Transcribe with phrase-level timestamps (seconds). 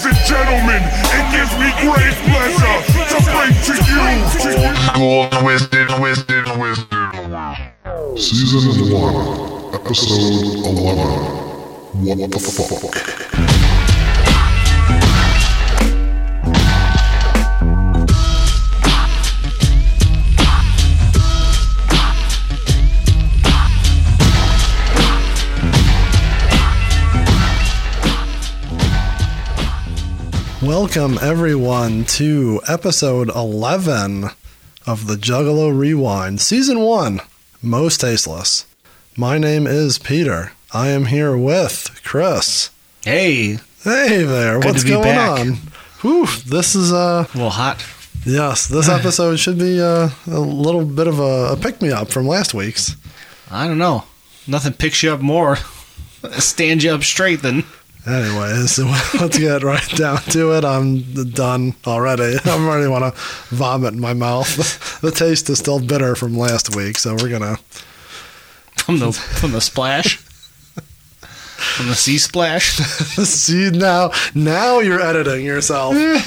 [0.00, 0.82] Ladies and gentlemen,
[1.12, 2.76] it gives me great pleasure
[3.10, 4.00] to bring to you,
[4.48, 5.28] you.
[5.40, 6.96] Twisted, twisted, twisted.
[8.16, 10.96] Season 1, Episode 11.
[12.06, 13.49] What the fuck?
[30.70, 34.26] Welcome, everyone, to episode 11
[34.86, 37.20] of the Juggalo Rewind, Season 1
[37.60, 38.66] Most Tasteless.
[39.16, 40.52] My name is Peter.
[40.72, 42.70] I am here with Chris.
[43.04, 45.40] Hey, Hey there, Good what's going back.
[45.40, 45.54] on?
[46.02, 47.84] Whew, this is, uh, a little hot.
[48.24, 52.10] yes, this episode should be uh, a little bit of a, a pick me up
[52.10, 52.94] from last week's.
[53.50, 54.04] I don't know.
[54.46, 55.56] Nothing picks you up more,
[56.38, 57.64] stands you up straight than.
[58.10, 58.78] Anyways,
[59.20, 60.64] let's get right down to it.
[60.64, 62.36] I'm done already.
[62.44, 63.20] I already want to
[63.54, 64.48] vomit in my mouth.
[65.00, 67.56] The taste is still bitter from last week, so we're gonna.
[68.76, 72.72] from the from the splash, from the sea splash.
[72.76, 75.94] See now, now you're editing yourself.
[75.94, 76.18] you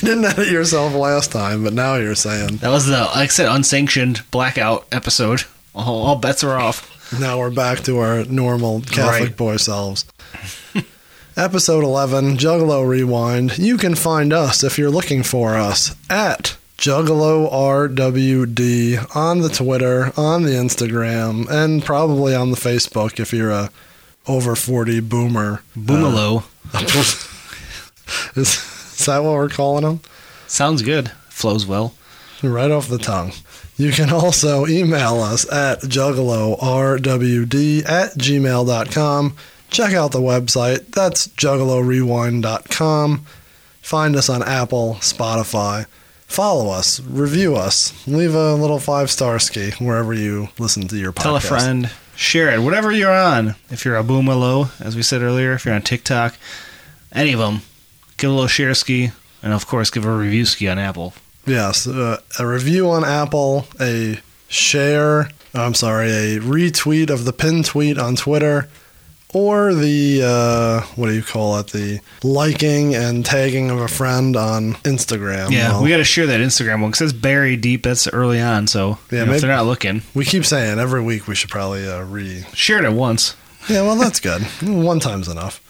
[0.00, 2.58] didn't edit yourself last time, but now you're saying.
[2.58, 5.42] That was the like I said unsanctioned blackout episode.
[5.74, 6.88] All, all bets are off.
[7.18, 9.36] Now we're back to our normal Catholic Right.
[9.36, 10.04] boy selves.
[11.36, 13.56] Episode 11, Juggalo Rewind.
[13.56, 20.12] You can find us if you're looking for us at Juggalo RWD on the Twitter,
[20.16, 23.70] on the Instagram, and probably on the Facebook if you're a
[24.26, 25.62] over 40 boomer.
[25.76, 26.44] Boomalo
[26.74, 26.78] uh,
[28.38, 28.48] Is,
[28.98, 30.00] is that what we're calling them?
[30.46, 31.10] sounds good.
[31.30, 31.94] Flows well.
[32.42, 33.32] Right off the tongue.
[33.78, 39.36] You can also email us at juggalo rwd at gmail.com.
[39.72, 40.92] Check out the website.
[40.92, 43.26] That's juggalorewind.com.
[43.80, 45.86] Find us on Apple, Spotify.
[46.26, 51.12] Follow us, review us, leave a little five star ski wherever you listen to your
[51.12, 51.22] podcast.
[51.22, 53.54] Tell a friend, share it, whatever you're on.
[53.70, 56.36] If you're a boomalo, as we said earlier, if you're on TikTok,
[57.12, 57.60] any of them,
[58.16, 59.10] give a little share ski,
[59.42, 61.12] and of course, give a review ski on Apple.
[61.44, 64.18] Yes, uh, a review on Apple, a
[64.48, 68.70] share, I'm sorry, a retweet of the pin tweet on Twitter,
[69.32, 74.36] or the, uh, what do you call it, the liking and tagging of a friend
[74.36, 75.50] on Instagram.
[75.50, 77.82] Yeah, Well, we got to share that Instagram one because it's buried deep.
[77.82, 80.78] That's early on, so Yeah, you know, maybe- if they're not looking, we keep saying
[80.78, 82.44] every week we should probably uh, re.
[82.52, 83.34] share it once.
[83.68, 84.42] Yeah, well, that's good.
[84.62, 85.60] One time's enough.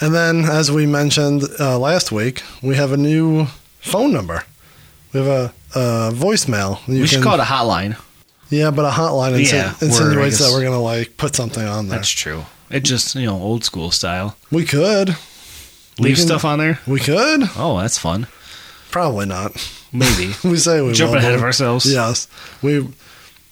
[0.00, 3.46] And then, as we mentioned uh, last week, we have a new
[3.80, 4.44] phone number.
[5.12, 6.86] We have a, a voicemail.
[6.86, 7.96] You we should can- call it a hotline.
[8.50, 11.88] Yeah, but a hotline Yeah, word, I insinuates that we're gonna like put something on
[11.88, 11.98] there.
[11.98, 12.44] That's true.
[12.70, 14.36] It just you know old school style.
[14.50, 15.16] We could.
[15.98, 16.80] Leave can- stuff on there.
[16.86, 17.42] We could.
[17.56, 18.26] Oh, that's fun.
[18.90, 19.52] Probably not.
[19.92, 21.90] Maybe We say we jump will, ahead of ourselves.
[21.90, 22.28] Yes,
[22.62, 22.88] we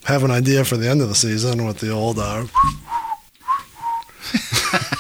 [0.05, 2.19] have an idea for the end of the season with the old.
[2.19, 2.47] Uh,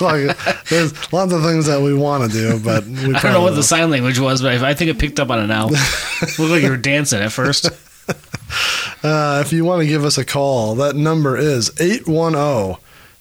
[0.00, 0.36] like,
[0.68, 3.50] there's lots of things that we want to do, but we I don't know what
[3.50, 3.64] the won't.
[3.64, 5.66] sign language was, but I think it picked up on it now.
[5.66, 7.68] Looked like you were dancing at first.
[9.02, 12.76] Uh, if you want to give us a call, that number is 810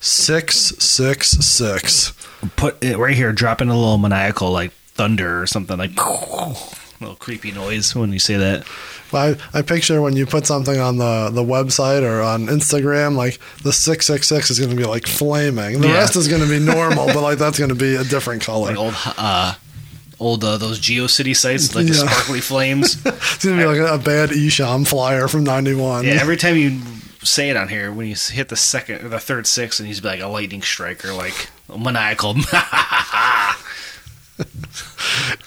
[0.06, 2.14] 666.
[2.56, 3.32] Put it right here.
[3.34, 5.92] Drop in a little maniacal like thunder or something like.
[6.00, 6.54] A
[7.02, 8.66] little creepy noise when you say that.
[9.14, 13.40] I, I picture when you put something on the, the website or on Instagram, like
[13.64, 15.80] the 666 is going to be like flaming.
[15.82, 15.94] The Yeah.
[15.96, 18.68] rest is going to be normal, but like that's going to be a different color.
[18.72, 19.56] Like old, uh,
[20.20, 22.98] old uh, those GeoCity sites, like the sparkly flames.
[23.06, 26.04] It's going to be like a, a bad Esham flyer from 91.
[26.06, 26.82] Yeah, every time you
[27.26, 29.88] say it on here, when you s- hit the second or the third six, and
[29.88, 32.36] he's like a lightning striker, like a maniacal.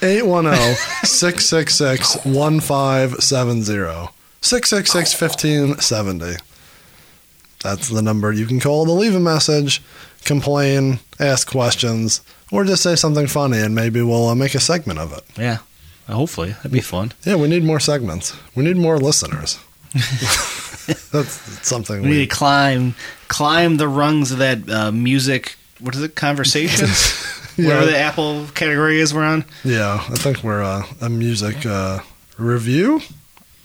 [0.00, 4.08] 810 666 1570.
[4.40, 6.36] 666 1570.
[7.62, 9.82] That's the number you can call to leave a message,
[10.24, 12.20] complain, ask questions,
[12.52, 15.24] or just say something funny and maybe we'll uh, make a segment of it.
[15.36, 15.58] yeah,
[16.08, 17.12] hopefully that'd be fun.
[17.24, 18.36] Yeah, we need more segments.
[18.54, 19.58] We need more listeners.
[21.12, 22.94] That's something We we, need to climb
[23.28, 25.56] climb the rungs of that uh, music.
[25.80, 26.14] What is it?
[26.14, 27.12] Conversations.
[27.56, 29.44] Whatever the Apple category is we're on.
[29.64, 32.00] Yeah, I think we're uh, a music uh,
[32.38, 33.00] review.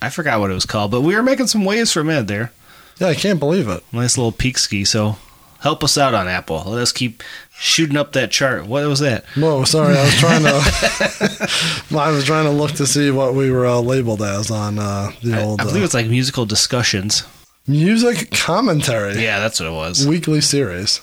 [0.02, 2.28] I forgot what it was called, but we were making some waves for a minute
[2.28, 2.52] there.
[3.00, 3.84] Yeah, I can't believe it.
[3.94, 4.84] Nice little peak ski.
[4.84, 5.18] So
[5.63, 6.63] help us out on Apple.
[6.68, 7.24] Let us keep
[7.57, 8.68] shooting up that chart.
[8.68, 9.25] What was that?
[9.36, 10.50] Whoa, sorry, I was trying to.
[11.98, 15.12] I was trying to look to see what we were uh, labeled as on uh,
[15.24, 17.24] the I, old I believe uh, it's like musical discussions.
[17.68, 20.06] music commentary Yeah, that's what it was.
[20.07, 21.01] weekly series.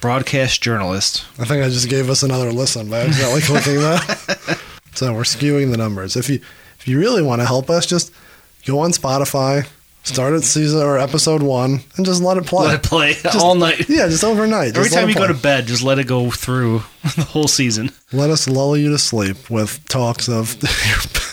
[0.00, 1.24] broadcast journalist.
[1.38, 4.58] I think I just gave us another listen by accidentally clicking that.
[4.94, 6.14] So we're skewing the numbers.
[6.16, 6.40] If you
[6.78, 8.12] if you really want to help us, just
[8.66, 9.66] go on Spotify,
[10.04, 12.66] start at season or episode one, and just let it play.
[12.68, 13.88] Let it play all night.
[13.88, 14.76] Yeah, just overnight.
[14.76, 16.82] Every Just time you go to bed, just let it go through
[17.16, 17.90] the whole season.
[18.12, 20.56] let us lull you to sleep with talks of.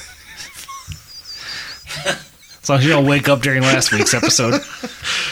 [2.63, 4.61] As long as you don't wake up during last week's episode.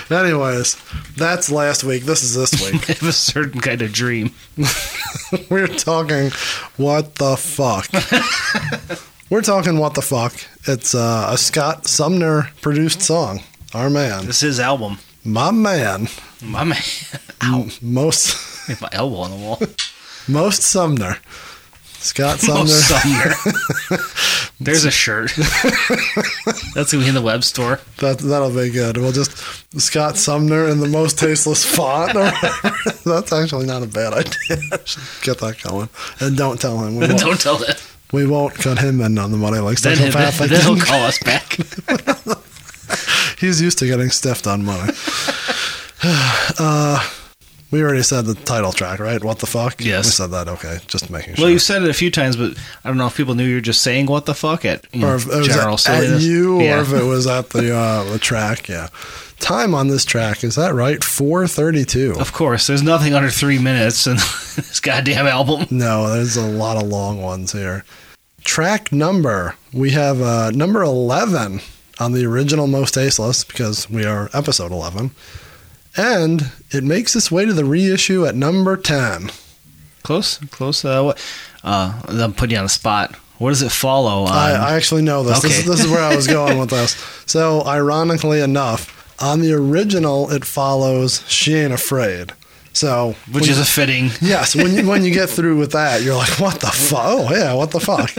[0.10, 0.78] Anyways,
[1.16, 2.04] that's last week.
[2.04, 2.90] This is this week.
[2.90, 4.32] I have a certain kind of dream.
[5.48, 6.32] We're talking
[6.78, 7.88] what the fuck.
[9.30, 10.34] We're talking what the fuck.
[10.72, 13.42] It's uh, a Scott Sumner produced song.
[13.74, 15.00] Our man, This is his album.
[15.26, 16.08] my man,
[16.44, 16.78] My man.
[17.42, 19.60] M- most Hit my elbow on the wall.
[20.28, 21.18] most Sumner.
[22.02, 22.60] Scott Sumner.
[22.60, 23.98] Most Sumner.
[24.62, 25.32] There's a shirt.
[26.76, 27.80] That's gonna be in the web store.
[27.98, 28.98] That that'll be good.
[28.98, 29.38] We'll just
[29.80, 32.14] Scott Sumner in the most tasteless font.
[33.06, 34.58] That's actually not a bad idea.
[35.24, 35.90] Get that going,
[36.20, 37.00] and don't tell him.
[37.18, 37.82] Don't tell that.
[38.12, 40.50] We won't cut him in on the money like Then, then, psychopathic.
[40.50, 41.58] then he'll call us back.
[43.40, 44.92] He's used to getting stiffed on money.
[46.04, 47.10] uh,
[47.72, 49.24] we already said the title track, right?
[49.24, 49.84] What the fuck?
[49.84, 50.06] Yes.
[50.06, 50.48] we said that.
[50.48, 51.46] Okay, just making sure.
[51.46, 53.56] Well, you said it a few times, but I don't know if people knew you
[53.56, 56.04] were just saying "what the fuck" at you know, or if it was general at,
[56.04, 56.78] at you, yeah.
[56.78, 58.68] or if it was at the uh, the track.
[58.68, 58.88] Yeah,
[59.40, 61.04] time on this track is that right?
[61.04, 62.16] Four thirty-two.
[62.20, 64.16] Of course, there's nothing under three minutes in
[64.56, 65.68] this goddamn album.
[65.70, 67.86] No, there's a lot of long ones here.
[68.44, 71.62] Track number we have uh, number eleven
[72.00, 75.12] on the original Most Tasteless because we are episode eleven,
[76.00, 79.32] and it makes its way to the reissue at number ten.
[80.04, 80.84] Close, close.
[80.86, 81.26] Uh, what?
[81.64, 83.16] Uh, I'm putting you on the spot.
[83.38, 84.24] What does it follow?
[84.24, 84.30] On?
[84.32, 85.42] I, I actually know this.
[85.42, 85.60] This, okay.
[85.62, 86.92] is, this is where I was going with this.
[87.26, 92.34] So, ironically enough, on the original, it follows "She Ain't Afraid."
[92.74, 94.10] So, which is you- a fitting.
[94.22, 97.30] yes, when you, when you get through with that, you're like, "What the fuck?" Oh
[97.32, 98.10] yeah, what the fuck?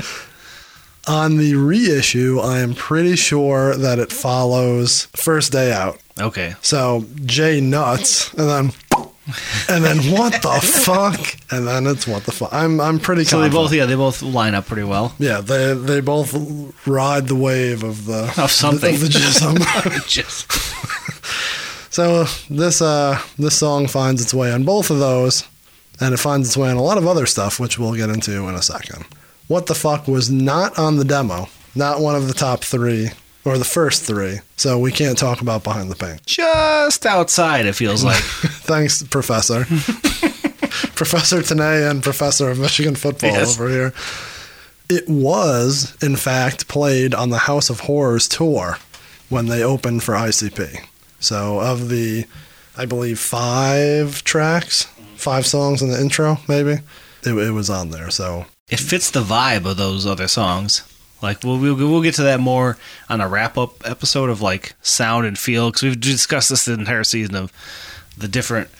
[1.10, 6.54] On the reissue, I am pretty sure that it follows first Day Out." Okay.
[6.62, 8.72] So Jay nuts, and then.
[9.68, 11.20] And then what the fuck?
[11.52, 12.52] And then it's what the fuck.
[12.52, 15.14] I'm I'm pretty So they both, yeah, they both line up pretty well.
[15.20, 16.34] Yeah, they they both
[16.84, 18.92] ride the wave of the Of something.
[18.94, 19.60] of the jism.
[21.90, 25.44] So this uh this song finds its way on both of those,
[26.00, 28.48] and it finds its way on a lot of other stuff, which we'll get into
[28.48, 29.04] in a second.
[29.50, 31.48] What the fuck was not on the demo?
[31.74, 33.10] Not one of the top three
[33.44, 34.38] or the first three.
[34.56, 36.24] So we can't talk about behind the paint.
[36.24, 37.66] just outside.
[37.66, 38.22] It feels like.
[38.22, 39.64] Thanks, Professor.
[40.94, 43.58] Professor Tanay and Professor of Michigan football Yes.
[43.58, 43.92] over here.
[44.88, 48.78] It was, in fact, played on the House of Horrors tour
[49.28, 50.84] when they opened for ICP.
[51.18, 52.24] So, of the,
[52.76, 54.84] I believe, five tracks,
[55.16, 56.78] five songs in the intro, maybe,
[57.24, 58.10] it, it was on there.
[58.10, 60.82] So, it fits the vibe of those other songs.
[61.22, 62.78] Like we'll we'll, we'll get to that more
[63.08, 66.72] on a wrap up episode of like sound and feel because we've discussed this the
[66.72, 67.52] entire season of
[68.16, 68.70] the different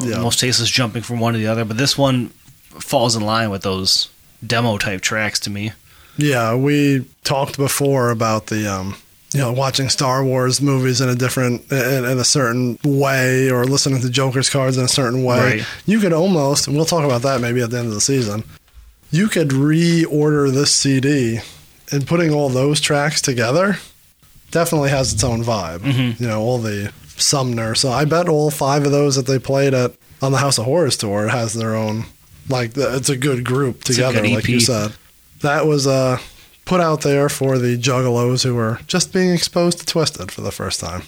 [0.00, 0.18] uh, Yeah.
[0.22, 2.28] most tasteless jumping from one to the other, but this one
[2.68, 4.08] falls in line with those
[4.46, 5.72] demo type tracks to me.
[6.16, 8.94] yeah, we talked before about the, um,
[9.34, 13.64] you know, watching Star Wars movies in a different, in, in a certain way, or
[13.64, 15.38] listening to Joker's cards in a certain way.
[15.58, 15.66] Right.
[15.86, 18.44] You could almost, and we'll talk about that maybe at the end of the season.
[19.12, 21.40] You could reorder this CD,
[21.92, 23.76] and putting all those tracks together
[24.50, 25.80] definitely has its own vibe.
[25.80, 26.18] Mhm.
[26.20, 27.74] You know, all the Sumner.
[27.74, 29.92] So I bet all five of those that they played at
[30.22, 32.06] on the House of Horrors tour has their own.
[32.48, 34.92] Like it's a good group together, good like you said.
[35.42, 36.18] That was uh,
[36.64, 40.50] put out there for the Juggalos who were just being exposed to Twiztid for the
[40.50, 41.02] first time.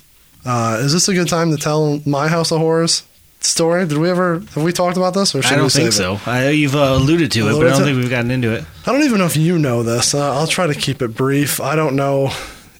[0.44, 3.02] Uh, is this a good time to tell my House of Horrors
[3.44, 3.86] story?
[3.86, 6.06] Did we ever have we talked about this, or should I don't we think save
[6.14, 6.18] it?
[6.18, 6.30] so.
[6.30, 8.64] I, you've uh, alluded to it, but I don't to- think we've gotten into it.
[8.86, 10.14] I don't even know if you know this.
[10.14, 11.60] Uh, I'll try to keep it brief.
[11.60, 12.30] I don't know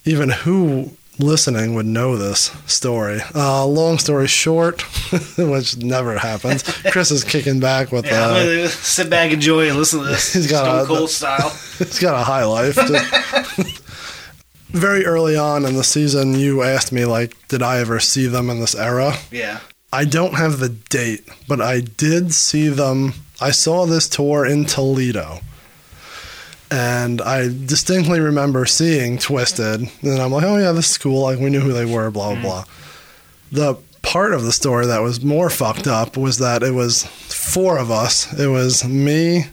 [0.04, 3.21] even who listening would know this story.
[3.35, 4.83] Uh, long story short,
[5.38, 6.62] which never happens.
[6.90, 10.33] Chris is kicking back with Yeah, I'm uh, sit back, enjoy, and listen to this.
[10.33, 11.50] He's got Stone a- Cold style.
[11.78, 12.75] He's got a high life.
[12.75, 13.80] Just-
[14.71, 18.50] very early on in the season, you asked me like, did I ever see them
[18.50, 19.14] in this era?
[19.30, 19.61] Yeah.
[19.95, 23.13] I don't have the date, but I did see them.
[23.41, 25.39] I saw this tour in Toledo.
[26.69, 29.89] And I distinctly remember seeing Twiztid.
[30.03, 31.23] And I'm like, oh, yeah, this is cool.
[31.23, 32.43] Like, we knew who they were, blah, blah, mm.
[32.43, 32.65] blah.
[33.53, 37.79] The part of the story that was more fucked up was that it was four
[37.79, 38.37] of us.
[38.37, 39.45] It was me,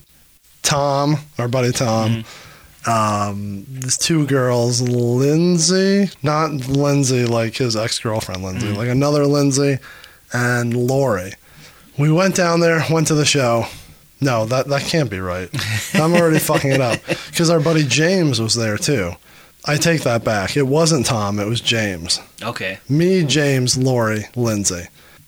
[0.63, 2.89] Tom, our buddy Tom, mm-hmm.
[2.89, 8.77] um, these two girls, Lindsay, not Lindsay like his ex girlfriend Lindsay, mm-hmm.
[8.77, 9.77] like another Lindsay,
[10.33, 11.33] and Lori.
[11.97, 13.65] We went down there, went to the show.
[14.19, 15.49] No, that that can't be right.
[15.93, 19.13] I'm already fucking it up because our buddy James was there too.
[19.65, 20.57] I take that back.
[20.57, 21.39] It wasn't Tom.
[21.39, 22.19] It was James.
[22.41, 22.79] Okay.
[22.89, 24.87] Me, James, Lori, Lindsay.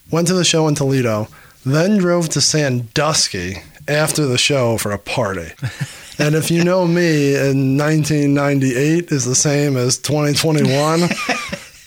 [0.10, 1.28] Went to the show in Toledo,
[1.66, 3.58] then drove to Sandusky
[3.88, 5.52] after the show for a party.
[6.20, 11.02] And if you know me, in 1998 is the same as 2021.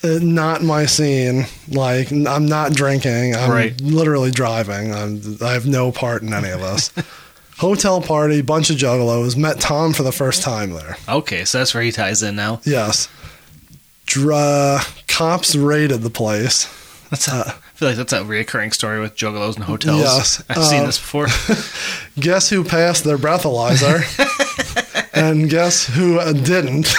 [0.04, 1.46] uh, not my scene.
[1.68, 3.34] Like I'm not drinking.
[3.34, 3.80] I'm Right.
[3.80, 4.92] literally driving.
[4.94, 6.90] I'm, I have no part in any of this.
[7.58, 9.34] Hotel party, bunch of juggalos.
[9.36, 10.96] Met Tom for the first time there.
[11.08, 12.60] Okay, so that's where he ties in now.
[12.64, 13.08] Yes.
[14.04, 16.68] Dra- cops raided the place.
[17.10, 20.00] That's a, I feel like that's a reoccurring story with juggalos and hotels.
[20.00, 21.28] Yes, I've seen uh, this before.
[22.20, 24.02] Guess who passed their breathalyzer?
[25.14, 26.94] and guess who uh, didn't?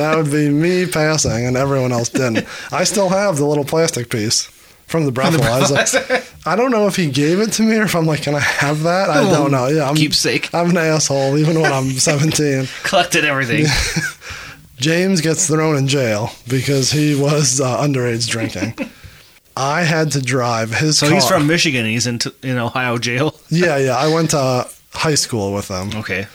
[0.00, 2.46] That would be me passing, and everyone else didn't.
[2.72, 4.44] I still have the little plastic piece
[4.86, 6.26] from the breathalyzer.
[6.46, 8.40] I don't know if he gave it to me or if I'm like, can I
[8.40, 9.08] have that?
[9.08, 9.68] I don't know.
[9.68, 10.52] Yeah, I'm, Keepsake.
[10.52, 12.66] I'm an asshole, even when I'm 17.
[12.82, 13.66] Collected everything.
[14.76, 18.74] James gets thrown in jail because he was uh, underage drinking.
[19.56, 21.14] I had to drive his So car.
[21.16, 21.84] he's from Michigan.
[21.84, 23.34] He's in, t- in Ohio jail.
[23.50, 23.96] Yeah, yeah.
[23.96, 25.90] I went to high school with him.
[26.00, 26.26] Okay.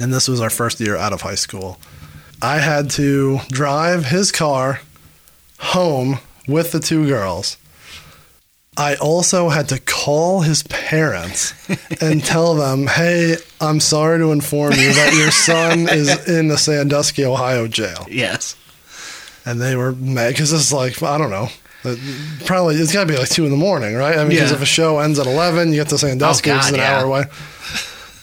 [0.00, 1.78] and this was our first year out of high school.
[2.44, 4.80] I had to drive his car
[5.58, 7.56] home with the two girls.
[8.76, 11.54] I also had to call his parents
[12.02, 16.58] and tell them, hey, I'm sorry to inform you that your son is in the
[16.58, 18.04] Sandusky, Ohio jail.
[18.10, 18.56] Yes.
[19.46, 21.48] And they were mad because it's like, I don't know.
[21.84, 21.94] uh,
[22.46, 24.16] Probably, it's got to be like two in the morning, right?
[24.16, 24.56] I mean, because Yeah.
[24.56, 26.80] if a show ends at 11, you get to Sandusky, Oh, which is God, an
[26.80, 26.98] yeah.
[26.98, 27.24] hour away.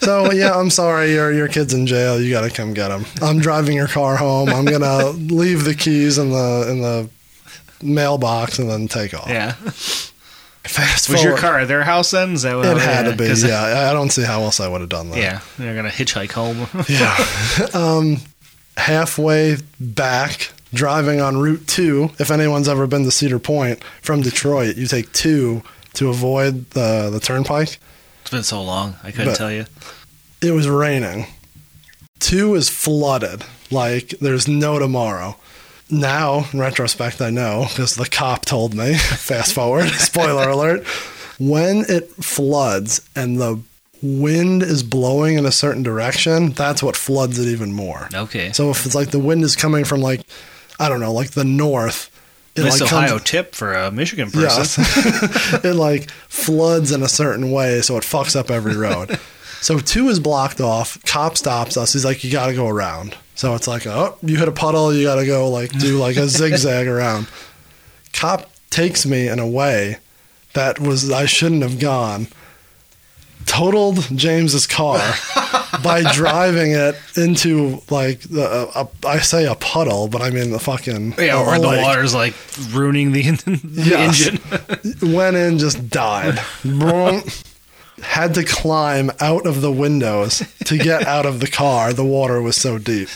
[0.01, 2.19] So yeah, I'm sorry, your your kid's in jail.
[2.19, 3.05] You got to come get him.
[3.21, 4.49] I'm driving your car home.
[4.49, 7.09] I'm gonna leave the keys in the in the
[7.83, 9.29] mailbox and then take off.
[9.29, 9.53] Yeah.
[10.63, 12.33] Fast Was your car at their house then?
[12.33, 13.25] Is that what It had to be?
[13.47, 15.17] Yeah, I don't see how else I would have done that.
[15.17, 15.39] Yeah.
[15.57, 16.67] They're going to hitchhike home.
[16.87, 17.17] Yeah.
[17.73, 18.17] um,
[18.77, 24.77] halfway back, driving on Route 2, if anyone's ever been to Cedar Point from Detroit,
[24.77, 27.79] you take 2 to avoid the, the turnpike.
[28.31, 28.95] Been so long.
[29.03, 29.65] I couldn't But- tell you.
[30.41, 31.27] It was raining.
[32.19, 33.43] 2 is flooded.
[33.69, 35.37] Like, there's no tomorrow.
[35.89, 38.93] Now, in retrospect, I know because the cop told me.
[38.97, 40.85] Fast forward, spoiler alert.
[41.37, 43.59] When it floods and the
[44.01, 48.09] wind is blowing in a certain direction, that's what floods it even more.
[48.13, 48.51] Okay.
[48.51, 50.21] So if it's like the wind is coming from like
[50.79, 52.09] I don't know, like the north,
[52.57, 54.83] Nice like Ohio comes, tip for a Michigan person.
[54.83, 59.17] yes, it like floods in a certain way, so it fucks up every road.
[59.61, 61.01] so two is blocked off.
[61.05, 61.93] Cop stops us.
[61.93, 64.93] He's like, "You got to go around." So it's like, "Oh, you hit a puddle.
[64.93, 67.27] You got to go like do like a zigzag around."
[68.11, 69.97] Cop takes me in a way
[70.53, 72.27] that was I shouldn't have gone.
[73.45, 74.97] Totaled James's car
[75.83, 78.45] by driving it into like the,
[78.75, 82.13] a, a, I say a puddle, but I mean the fucking Yeah, where the water's
[82.13, 82.33] like
[82.71, 84.27] ruining the, the Yes.
[84.27, 85.13] engine.
[85.13, 86.39] went in, just died.
[88.01, 91.93] Had to climb out of the windows to get out of the car.
[91.93, 93.09] The water was so deep.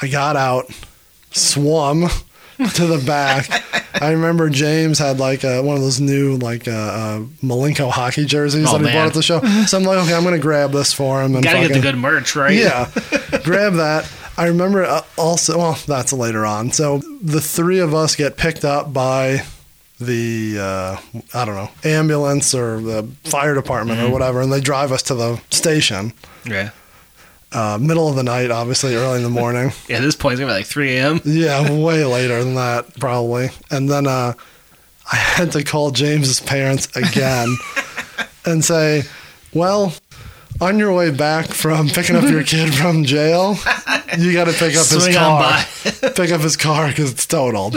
[0.00, 0.70] I got out,
[1.32, 2.08] swum
[2.74, 3.48] to the back.
[4.02, 8.24] I remember James had like a, one of those new like uh, uh, Milenko hockey
[8.24, 8.94] jerseys Oh, that he man.
[8.94, 9.40] bought at the show.
[9.66, 11.96] So I'm like, okay, I'm gonna grab this for him and Gotta get the good
[11.96, 12.54] merch, right?
[12.54, 12.90] yeah,
[13.44, 14.10] grab that.
[14.38, 15.58] I remember uh, also.
[15.58, 16.70] Well, that's later on.
[16.72, 19.42] So the three of us get picked up by
[19.98, 20.96] the uh,
[21.34, 25.14] I don't know ambulance or the fire department or whatever, and they drive us to
[25.14, 26.12] the station.
[26.46, 26.70] Yeah.
[27.52, 29.72] Uh, middle of the night, obviously, early in the morning.
[29.88, 31.20] Yeah, at this point, it's gonna be like 3 a.m.
[31.24, 33.48] yeah, way later than that, probably.
[33.70, 34.34] And then uh,
[35.10, 37.48] I had to call James's parents again
[38.44, 39.02] and say,
[39.52, 39.92] "Well."
[40.60, 43.56] On your way back from picking up your kid from jail,
[44.18, 45.64] you got to pick up his Swing on car.
[46.02, 46.08] by.
[46.10, 47.76] pick up his car because it's totaled.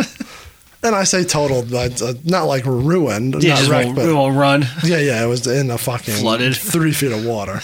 [0.83, 4.13] And I say totaled, but uh, not like ruined, Yeah, not just wrecked, won't, but
[4.15, 4.65] won't run.
[4.83, 6.55] yeah, yeah, it was in a fucking Flooded.
[6.57, 7.61] three feet of water.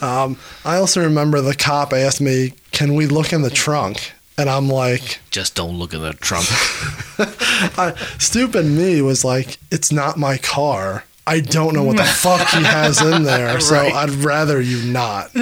[0.04, 4.50] um, I also remember the cop asked me, "Can we look in the trunk?" And
[4.50, 6.46] I'm like, Just don't look in the trunk.
[7.78, 11.04] I, stupid me was like, "It's not my car.
[11.28, 13.92] I don't know what the fuck he has in there, so Right.
[13.92, 15.34] I'd rather you not."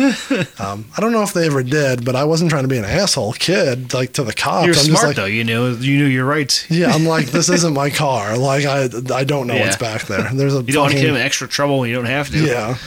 [0.58, 2.84] Um, I don't know if they ever did, but I wasn't trying to be an
[2.86, 4.66] asshole kid, like to the cops.
[4.66, 5.24] You're I'm smart just like, though.
[5.26, 6.70] You knew you knew your rights.
[6.70, 8.38] Yeah, I'm like, this isn't my car.
[8.38, 10.30] Like, I I don't know what's back there.
[10.32, 12.30] There's a You don't want to fucking- get him extra trouble when you don't have
[12.30, 12.38] to.
[12.44, 12.78] Yeah,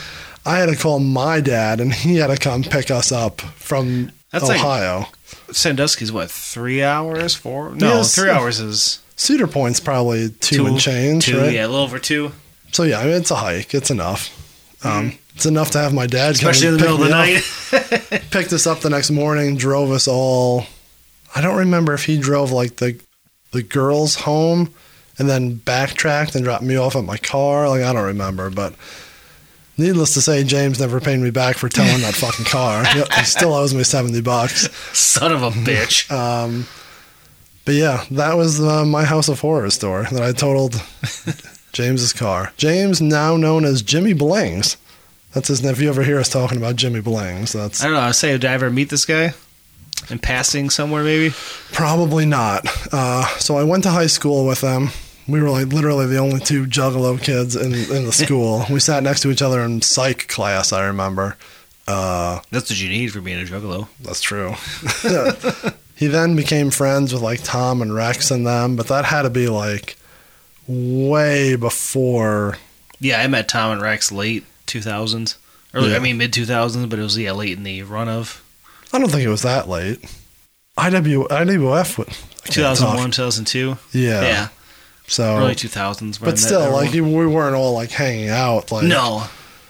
[0.44, 4.10] I had to call my dad, and he had to come pick us up from
[4.32, 5.06] That's like- Ohio.
[5.52, 7.34] Sandusky's what three hours?
[7.34, 7.70] Four?
[7.74, 8.14] No, Yes.
[8.14, 11.52] three hours is Cedar Point's probably two, and change, Two, right?
[11.52, 12.32] yeah, a little over two.
[12.72, 13.74] So yeah, I mean, it's a hike.
[13.74, 14.34] It's enough.
[14.84, 17.14] Um, It's enough to have my dad come Especially in the pick middle of the
[17.16, 18.10] up.
[18.10, 18.22] night.
[18.30, 20.64] picked us up the next morning, drove us all.
[21.34, 22.98] I don't remember if he drove like the
[23.52, 24.72] the girls home
[25.18, 27.68] and then backtracked and dropped me off at my car.
[27.68, 28.74] Like I don't remember, but
[29.76, 32.84] needless to say, James never paid me back for towing that fucking car.
[33.16, 34.68] He still owes me seventy bucks.
[34.96, 36.10] Son of a bitch.
[36.10, 36.66] Um,
[37.64, 40.74] but yeah, that was uh, my House of Horrors store that I totaled
[41.78, 42.52] James's car.
[42.56, 44.76] James, now known as Jimmy Blings.
[45.32, 45.70] That's his name.
[45.70, 48.00] If you ever hear us talking about Jimmy Blings, that's I don't know.
[48.00, 49.32] I say, did I ever meet this guy
[50.10, 51.04] in passing somewhere?
[51.04, 51.32] Maybe.
[51.70, 52.66] Probably not.
[52.92, 54.88] Uh, so I went to high school with them.
[55.28, 58.64] We were like literally the only two Juggalo kids in, in the school.
[58.70, 60.72] we sat next to each other in psych class.
[60.72, 61.36] I remember.
[61.86, 63.86] Uh, That's what you need for being a juggalo.
[64.00, 64.54] that's true.
[65.94, 69.30] he then became friends with like Tom and Rex and them, but that had to
[69.30, 69.96] be like
[70.68, 72.56] way before.
[73.00, 75.36] Yeah, I met Tom and Rex late 2000s.
[75.74, 75.96] Early, Yeah.
[75.96, 78.42] I mean mid 2000s, but it was yeah late in the run of
[78.92, 80.00] I don't think it was that late.
[80.78, 81.98] IW IWF.
[81.98, 83.14] wa- I can't 2001, talk.
[83.14, 83.76] 2002.
[83.92, 84.22] Yeah.
[84.22, 84.48] Yeah,
[85.06, 86.18] So, early 2000s.
[86.20, 88.70] but still, like we weren't all like hanging out.
[88.72, 89.24] Like no,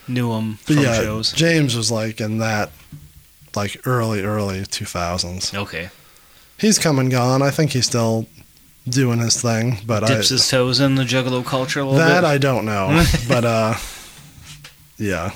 [0.07, 1.33] knew him from yeah, shows.
[1.33, 2.71] James was like in that
[3.57, 5.55] like early, early 2000s.
[5.55, 5.91] Okay,
[6.59, 7.41] He's come and gone.
[7.43, 8.27] I think he's still
[8.91, 12.23] doing his thing, but dips I, his toes in the juggalo culture a little that
[12.23, 12.27] bit.
[12.27, 13.05] I don't know.
[13.29, 13.75] but uh,
[14.97, 15.33] yeah,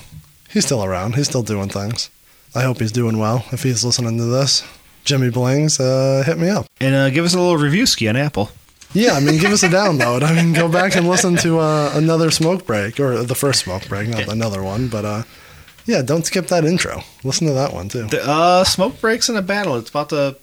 [0.49, 1.15] he's still around.
[1.15, 2.09] He's still doing things.
[2.55, 3.45] I hope he's doing well.
[3.51, 4.63] If he's listening to this,
[5.05, 6.67] Jimmy Blings, uh, hit me up.
[6.79, 8.49] and uh, give us a little review ski on Apple.
[8.93, 10.21] Yeah, I mean, give us a download.
[10.21, 13.87] I mean, go back and listen to uh, another smoke break or the first smoke
[13.89, 14.87] break, not another one.
[14.87, 15.23] But uh,
[15.85, 17.01] yeah, don't skip that intro.
[17.23, 18.05] Listen to that one too.
[18.07, 19.77] The, uh, smoke breaks in a battle.
[19.77, 20.37] It's about to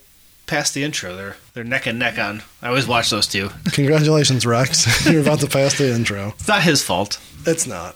[0.47, 1.15] pass the intro.
[1.15, 2.43] They're they're neck and neck on.
[2.61, 3.49] I always watch those two.
[3.71, 5.05] Congratulations, Rex.
[5.09, 6.29] You're about to pass the intro.
[6.39, 7.19] It's not his fault.
[7.45, 7.95] It's not.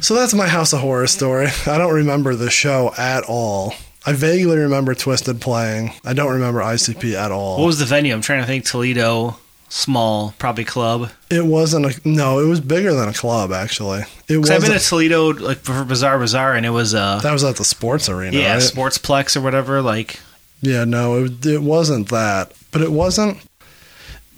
[0.00, 1.48] So that's my House of Horror story.
[1.66, 3.74] I don't remember the show at all.
[4.06, 5.92] I vaguely remember Twiztid playing.
[6.04, 7.58] I don't remember ICP at all.
[7.58, 8.12] What was the venue?
[8.12, 8.66] I'm trying to think.
[8.66, 9.38] Toledo,
[9.70, 11.10] small, probably club.
[11.30, 12.38] it wasn't a no.
[12.38, 14.02] It was bigger than a club actually.
[14.28, 14.50] It was.
[14.50, 17.56] I've been to Toledo like for Bazaar Bazaar, and it was uh that was at
[17.56, 18.36] the sports arena.
[18.36, 18.62] yeah right?
[18.62, 19.80] Sportsplex or whatever.
[19.80, 20.20] Like
[20.64, 22.52] Yeah, no, it, it wasn't that.
[22.72, 23.38] But it wasn't.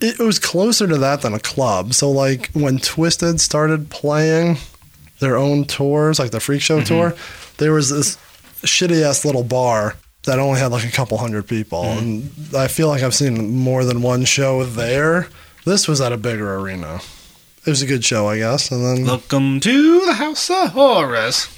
[0.00, 1.94] It was closer to that than a club.
[1.94, 4.58] So, like, when Twiztid started playing
[5.20, 6.84] their own tours, like the Freak Show mm-hmm.
[6.84, 7.14] tour,
[7.56, 8.16] there was this
[8.62, 11.84] shitty ass little bar that only had like a couple hundred people.
[11.84, 12.46] Mm-hmm.
[12.48, 15.28] And I feel like I've seen more than one show there.
[15.64, 17.00] This was at a bigger arena.
[17.64, 18.70] It was a good show, I guess.
[18.70, 21.48] And then, welcome to the House of Horrors.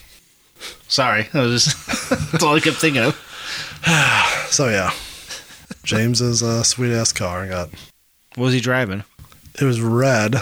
[0.86, 3.27] Sorry, that was just that's all I kept thinking of.
[4.50, 4.92] so yeah,
[5.84, 7.68] James's uh, sweet ass car got
[8.36, 9.04] What was he driving?
[9.60, 10.36] It was red.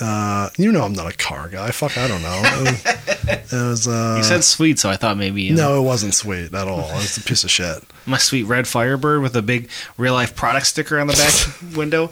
[0.00, 1.70] Uh, you know I'm not a car guy.
[1.72, 2.40] Fuck, I don't know.
[2.44, 2.96] It was.
[3.30, 6.14] It was uh, You said sweet, so I thought maybe you know, no, it wasn't
[6.14, 6.88] sweet at all.
[6.88, 7.82] It was a piece of shit.
[8.06, 9.68] my sweet red Firebird with a big
[9.98, 12.10] real life product sticker on the back window.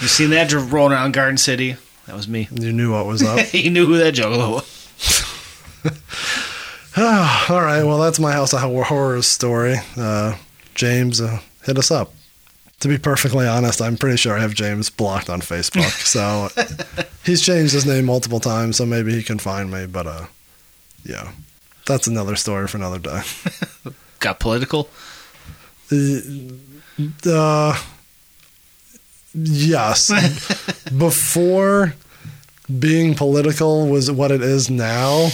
[0.00, 1.76] You seen that rolling around Garden City?
[2.06, 2.48] That was me.
[2.52, 3.52] You knew what was up.
[3.54, 6.53] you knew who that juggalo was.
[6.96, 9.76] all right, well that's my House of Horrors story.
[9.96, 10.36] Uh,
[10.74, 12.12] James, uh, hit us up.
[12.80, 15.90] To be perfectly honest, I'm pretty sure I have James blocked on Facebook.
[16.04, 16.50] So
[17.24, 19.86] he's changed his name multiple times, so maybe he can find me.
[19.86, 20.26] But uh,
[21.04, 21.32] yeah,
[21.86, 23.22] that's another story for another day.
[24.20, 24.88] Got political.
[27.26, 27.78] Uh,
[29.34, 30.10] yes.
[30.96, 31.94] Before
[32.78, 35.30] being political was what it is now,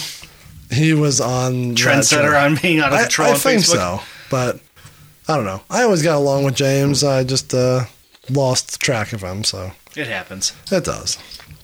[0.71, 3.75] he was on Trendsetter on being out of I, control I on think Facebook.
[3.75, 4.59] so, but
[5.27, 5.61] I don't know.
[5.69, 7.03] I always got along with James.
[7.03, 7.85] I just uh,
[8.29, 10.53] lost track of him, so It happens.
[10.71, 11.17] it does.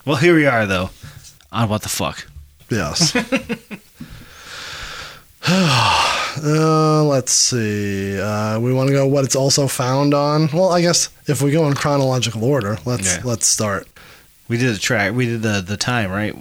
[0.06, 0.90] Well, here we are though.
[1.52, 2.28] On what the fuck?
[2.70, 3.16] Yes.
[5.48, 8.20] uh, let's see.
[8.20, 10.50] Uh, we want to go what it's also found on.
[10.54, 13.22] Well, I guess if we go in chronological order, let's Yeah.
[13.24, 13.88] let's start.
[14.48, 15.14] We did the track.
[15.14, 16.36] We did the the time right.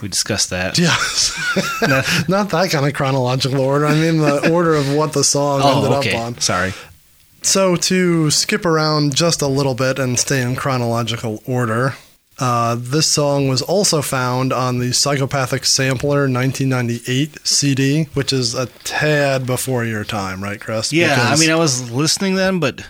[0.00, 0.78] We discussed that.
[0.78, 1.34] Yes.
[2.28, 3.86] Not that kind of chronological order.
[3.86, 6.16] I mean the order of what the song oh, ended okay.
[6.16, 6.40] up on.
[6.40, 6.72] Sorry.
[7.42, 11.94] So to skip around just a little bit and stay in chronological order,
[12.38, 18.66] uh, this song was also found on the Psychopathic Sampler 1998 CD, which is a
[18.84, 20.92] tad before your time, right, Chris?
[20.92, 22.82] Yeah, Because- I mean, I was listening then, but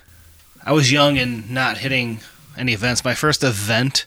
[0.64, 2.20] I was young and not hitting
[2.56, 3.04] any events.
[3.04, 4.06] My first event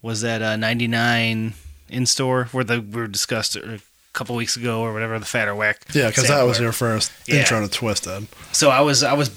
[0.00, 1.52] was at uh, 99
[1.90, 3.80] in store, where the we were discussed a
[4.12, 5.18] couple weeks ago or whatever.
[5.18, 5.78] The Fatter Whack.
[5.92, 7.36] yeah, because that was your first Yeah.
[7.40, 8.26] intro to Twiztid.
[8.52, 9.30] So I was I was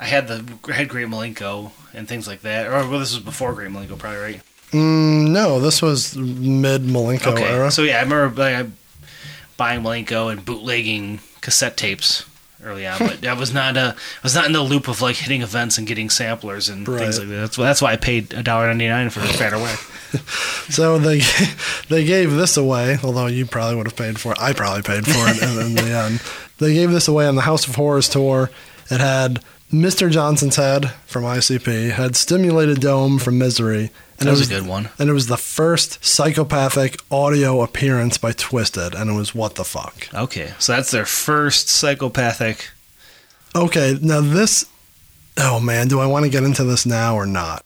[0.00, 2.66] I had the I had Great Milenko and things like that.
[2.66, 4.40] Or well, this was before Great Milenko, probably right.
[4.72, 7.70] Mm, no, this was mid Milenko Okay, era.
[7.70, 8.66] so yeah, I remember like,
[9.56, 12.24] buying Milenko and bootlegging cassette tapes
[12.64, 15.16] early on, but I was not uh, I was not in the loop of like
[15.16, 17.34] hitting events and getting samplers and things like that.
[17.34, 19.78] That's, why- that's why I paid a dollar ninety nine for Fatter Whack.
[20.70, 21.20] So they
[21.88, 24.38] they gave this away, although you probably would have paid for it.
[24.40, 26.22] I probably paid for it in, in the end.
[26.58, 28.48] They gave this away on the House of Horrors tour.
[28.92, 29.40] It had
[29.72, 30.08] Mr.
[30.10, 33.90] Johnson's Head from ICP, had Stimulated Dome from Myzery.
[34.18, 34.90] That it was a good one.
[34.98, 39.64] And it was the first psychopathic audio appearance by Twiztid, and it was What the
[39.64, 40.08] Fuck.
[40.14, 42.70] Okay, so that's their first psychopathic.
[43.54, 44.64] Okay, now this.
[45.36, 47.64] Oh man, do I want to get into this now or not?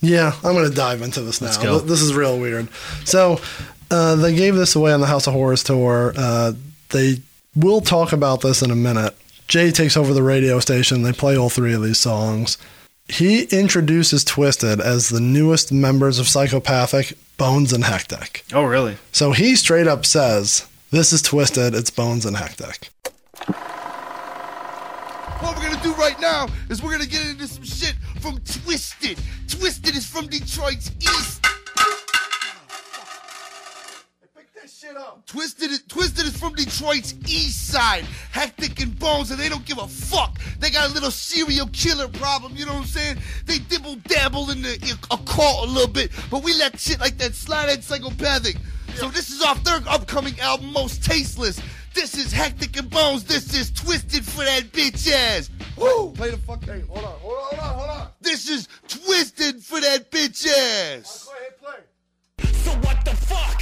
[0.00, 1.48] Yeah, I'm going to dive into this now.
[1.48, 1.78] Let's go.
[1.78, 2.68] Th- This is real weird.
[3.04, 3.40] So,
[3.90, 6.14] uh, they gave this away on the House of Horrors tour.
[6.16, 6.52] Uh,
[6.90, 7.20] they
[7.54, 9.14] will talk about this in a minute.
[9.48, 11.02] Jay takes over the radio station.
[11.02, 12.56] They play all three of these songs.
[13.10, 18.44] He introduces Twiztid as the newest members of Psychopathic, Bones and Hectic.
[18.52, 18.96] Oh, really?
[19.10, 22.88] So he straight up says, This is Twiztid, it's Bones and Hectic.
[25.40, 29.18] What we're gonna do right now is we're gonna get into some shit from Twiztid.
[29.48, 31.44] Twiztid is from Detroit's East.
[35.26, 38.04] Twiztid is, Twiztid is from Detroit's east side.
[38.32, 40.38] Hectic and Bones, and they don't give a fuck.
[40.58, 43.18] They got a little serial killer problem, you know what I'm saying?
[43.46, 47.34] They dibble dabble in the occult a little bit, but we let shit like that
[47.34, 48.56] slide at psychopathic.
[48.94, 51.60] So this is off their upcoming album, Most Tasteless.
[51.94, 53.24] This is Hectic and Bones.
[53.24, 55.50] This is Twiztid for that bitch ass.
[55.76, 56.12] Woo!
[56.12, 56.62] Play the fuck.
[56.64, 58.08] Hey, hold on, hold on, hold on, hold on.
[58.20, 61.24] This is Twiztid for that bitch ass.
[61.24, 61.84] Go ahead, play.
[62.64, 63.60] So what the fuck?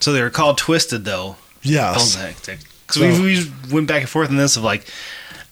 [0.00, 1.36] So they were called Twiztid though.
[1.62, 1.96] Yes.
[1.96, 2.60] Bones Hectic.
[2.86, 4.86] Because So- we, we went back and forth on this of like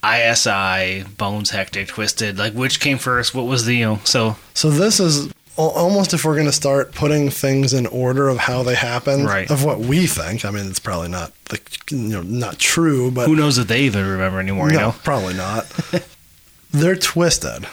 [0.05, 2.39] ISI, Bones Hectic, Twiztid.
[2.39, 3.35] Like which came first?
[3.35, 4.01] What was the you know?
[4.05, 8.29] So So this is al- almost if we're going to start putting things in order
[8.29, 9.51] of how they happen, Right.
[9.51, 10.45] of what we think.
[10.45, 13.83] I mean, it's probably not the you know not true, but who knows if they
[13.83, 14.69] even remember anymore?
[14.69, 14.95] no, You know?
[15.03, 15.65] probably not.
[16.73, 17.67] They're twisted.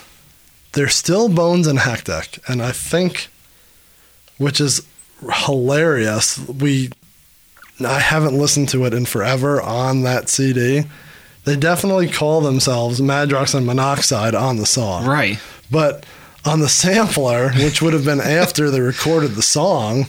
[0.73, 3.27] They're still Bones and Hectic, and I think,
[4.37, 4.81] which is
[5.45, 6.39] hilarious.
[6.47, 6.89] We,
[7.85, 10.83] I haven't listened to it in forever on that CD.
[11.45, 15.05] They definitely call themselves Madrox and Monoxide on the song.
[15.05, 15.39] Right.
[15.69, 16.05] But
[16.45, 20.07] on the sampler, which would have been after they recorded the song,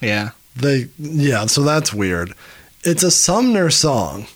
[0.00, 0.30] Yeah.
[0.56, 2.34] they yeah, so that's weird.
[2.84, 4.26] It's a Sumner song.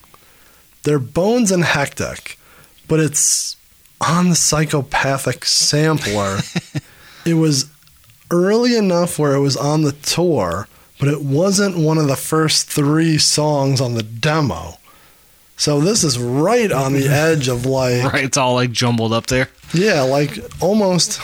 [0.85, 2.39] They're Bones and Hectic,
[2.89, 3.57] but it's
[4.01, 6.41] on the psychopathic sampler.
[7.25, 7.67] it was
[8.31, 10.67] early enough where it was on the tour,
[10.99, 14.79] but it wasn't one of the first three songs on the demo.
[15.57, 18.25] So this is right on the edge of like Right.
[18.25, 19.49] It's all like jumbled up there.
[19.73, 21.21] Yeah, like almost.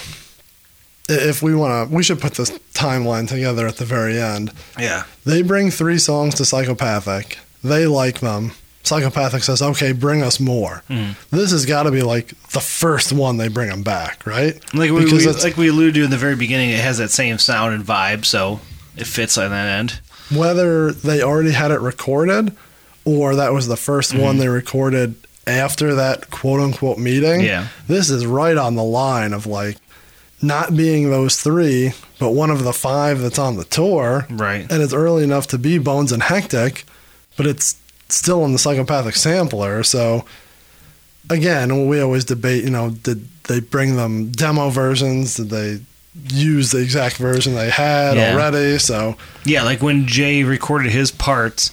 [1.11, 4.52] If we want to, we should put this timeline together at the very end.
[4.78, 5.04] Yeah.
[5.24, 7.38] They bring three songs to Psychopathic.
[7.64, 8.52] They like them.
[8.82, 11.12] Psychopathic says, "Okay, bring us more." Hmm.
[11.30, 14.54] This has got to be like the first one they bring them back, right?
[14.74, 17.11] Like we, we it's- like we alluded to in the very beginning, it has that
[17.11, 18.61] same sound and vibe, so
[18.96, 20.00] it fits on that end.
[20.30, 22.54] Whether they already had it recorded,
[23.06, 24.20] or that was the 1st Mm-hmm.
[24.22, 25.14] one they recorded
[25.48, 27.40] after that quote unquote meeting.
[27.40, 27.68] Yeah.
[27.88, 29.78] this is right on the line of like
[30.40, 34.26] not being those three, but one of the five that's on the tour.
[34.30, 34.70] Right.
[34.70, 36.84] and it's early enough to be Bones and Hectic,
[37.37, 37.76] but it's
[38.08, 39.82] still in the psychopathic sampler.
[39.82, 40.24] So
[41.30, 42.64] again, we always debate.
[42.64, 45.37] You know, did they bring them demo versions?
[45.37, 45.80] Did they
[46.34, 48.32] use the exact version they had Yeah.
[48.34, 48.78] already?
[48.78, 51.72] So Yeah, like when Jay recorded his parts,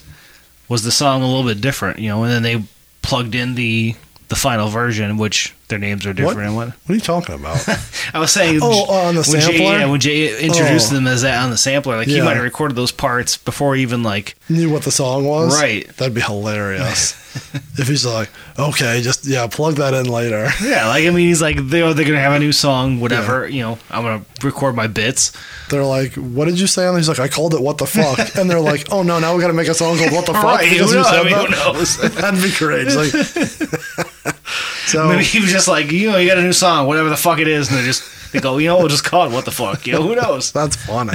[0.68, 2.64] was the song a little bit different, you know, and then they
[3.06, 3.96] plugged in the
[4.28, 7.68] the final version, which their names are different and what what are you talking about?
[8.14, 9.80] I was saying oh, oh, on the when Jay, sampler?
[9.80, 10.96] yeah, when Jay introduced Oh.
[10.96, 14.04] them as that on the sampler, like he might have recorded those parts before even
[14.04, 15.88] like Knew what the song was, Right.
[15.98, 17.22] That'd be hilarious
[17.78, 20.48] if he's like, okay, just yeah, plug that in later.
[20.62, 23.62] Yeah, like I mean he's like they're they're gonna have a new song, whatever, you
[23.62, 25.32] know, I'm gonna record my bits.
[25.70, 28.36] They're like, "What did you say?" And he's like, "I called it what the fuck."
[28.36, 30.34] And they're like, "Oh no, now we got to make a song called what the
[30.34, 31.08] fuck." Right, who knows?
[31.08, 31.98] I mean, that?" who knows?
[32.16, 32.88] That'd be great.
[32.88, 34.36] It's like,
[34.86, 37.18] so Maybe he was just like, you know, you got a new song, whatever the
[37.18, 39.46] fuck it is, and they just they go, you know, we'll just call it what
[39.46, 40.52] the fuck, you know, who knows?
[40.54, 41.14] that's funny.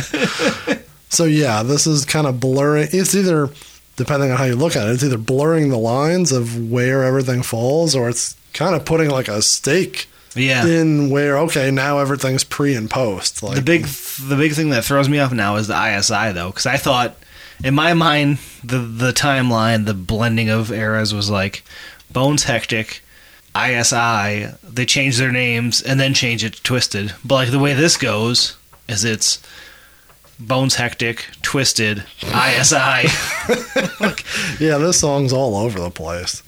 [1.09, 2.89] so yeah, this is kind of blurring.
[2.93, 3.49] It's either,
[3.97, 7.43] depending on how you look at it, it's either blurring the lines of where everything
[7.43, 10.67] falls, or it's kind of putting like a stake Yeah.
[10.67, 13.43] in where okay, now everything's pre and post.
[13.43, 16.49] Like the big the big thing that throws me off now is the ISI though,
[16.49, 17.17] because I thought
[17.63, 21.63] in my mind, the the timeline, the blending of eras was like
[22.11, 23.03] Bones Hectic,
[23.57, 24.49] ISI.
[24.63, 27.15] They change their names and then change it to Twiztid.
[27.25, 28.57] But like the way this goes
[28.89, 29.43] is it's
[30.39, 33.09] Bones Hectic, Twiztid, ISI.
[34.65, 36.43] Yeah, this song's all over the place.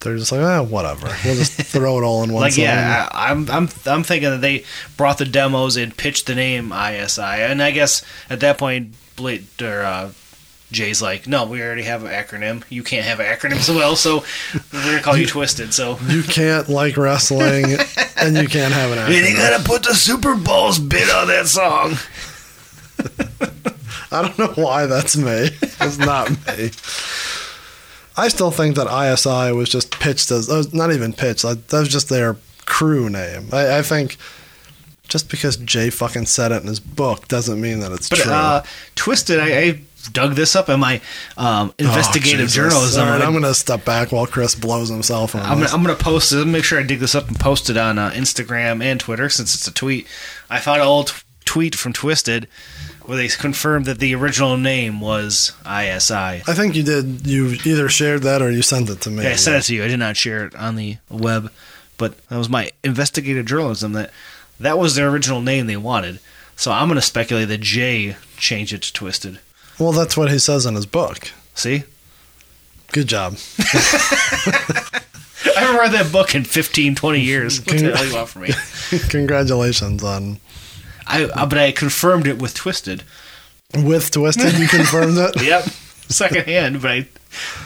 [0.00, 1.06] They're just like, ah, whatever.
[1.24, 2.64] We'll just throw it all in one like song.
[2.64, 4.64] yeah, I, I'm I'm I'm thinking that they
[4.96, 9.46] brought the demos and pitched the name ISI, and I guess at that point, Blade
[9.60, 10.12] or uh,
[10.70, 12.62] Jay's like, no, we already have an acronym.
[12.68, 14.22] You can't have an acronym as well, so
[14.72, 15.72] we're gonna call you Twiztid.
[15.72, 17.76] So You can't like wrestling,
[18.16, 19.16] and you can't have an acronym.
[19.18, 21.94] and you gotta put the Super Bowls bit on that song.
[24.10, 25.50] I don't know why that's me.
[25.80, 26.70] It's not me.
[28.16, 31.42] I still think that ISI was just pitched as uh, not even pitched.
[31.42, 33.48] That was just their crew name.
[33.52, 34.16] I, I think
[35.08, 38.32] just because Jay fucking said it in his book doesn't mean that it's But true.
[38.32, 38.62] uh,
[38.96, 39.80] Twiztid, I, I
[40.12, 41.00] dug this up in my
[41.36, 42.54] um, Oh, investigative Jesus.
[42.54, 43.08] journalism.
[43.08, 46.32] Right, I'm gonna step back while Chris blows himself on I'm gonna, I'm gonna post
[46.32, 46.44] it.
[46.46, 49.54] Make sure I dig this up and post it on uh, Instagram and Twitter since
[49.54, 50.06] it's a tweet.
[50.50, 52.46] I found an old t- tweet from Twiztid
[53.04, 56.14] where they confirmed that the original name was ISI.
[56.14, 57.26] I think you did.
[57.26, 59.22] You either shared that or you sent it to me.
[59.24, 59.82] Yeah, I sent it to you.
[59.84, 61.50] I did not share it on the web,
[61.96, 63.92] but that was my investigative journalism.
[63.92, 64.10] That
[64.60, 66.20] that was their original name they wanted.
[66.54, 69.38] So I'm gonna speculate that Jay changed it to Twiztid.
[69.78, 71.30] Well, that's what he says in his book.
[71.54, 71.84] See,
[72.92, 73.36] Good job.
[73.58, 77.58] I haven't read that book in 15, 20 years.
[77.64, 78.50] What the hell you want from me?
[79.10, 80.40] Congratulations on
[81.06, 83.02] I, uh, but I confirmed it with Twiztid.
[83.74, 84.58] with Twiztid.
[84.58, 85.42] You confirmed it.
[85.42, 85.64] Yep,
[86.08, 87.08] second hand, but I,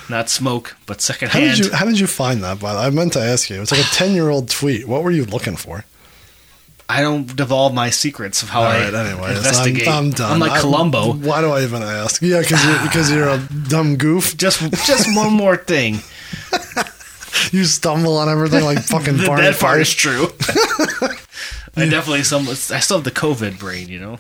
[0.09, 1.57] not smoke, but second How hand.
[1.57, 2.61] did you How did you find that?
[2.61, 2.81] By the?
[2.81, 3.61] I meant to ask you.
[3.62, 4.87] It's like a ten year old tweet.
[4.87, 5.85] What were you looking for?
[6.93, 8.95] I don't divulge my secrets of how All I right.
[8.95, 9.89] Anyways, I'm, investigate.
[9.89, 10.33] I'm done.
[10.33, 11.15] I'm like I- Columbo.
[11.15, 12.21] Why do I even ask?
[12.21, 14.37] Yeah, because you're, because you're a dumb goof.
[14.37, 16.01] Just, just one more thing.
[17.51, 20.27] You stumble on everything like fucking The, Barney that part is true.
[21.75, 22.47] I definitely some.
[22.49, 24.19] I still have the COVID brain, you know.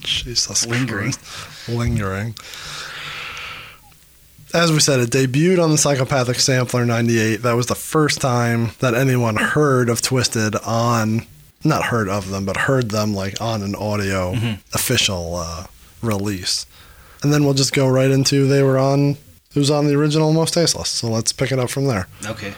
[0.00, 1.12] Jesus Lingering.
[1.12, 1.68] Christ.
[1.68, 2.34] Lingering.
[4.54, 7.36] As we said, it debuted on the Psychopathic Sampler 98.
[7.42, 11.26] That was the first time that anyone heard of Twiztid on,
[11.64, 14.60] not heard of them, but heard them like on an audio Mm-hmm.
[14.74, 15.66] official uh,
[16.02, 16.66] release.
[17.22, 20.32] And then we'll just go right into they were on, it was on the original
[20.32, 20.88] Most Tasteless.
[20.90, 22.06] So let's pick it up from there.
[22.24, 22.54] Okay.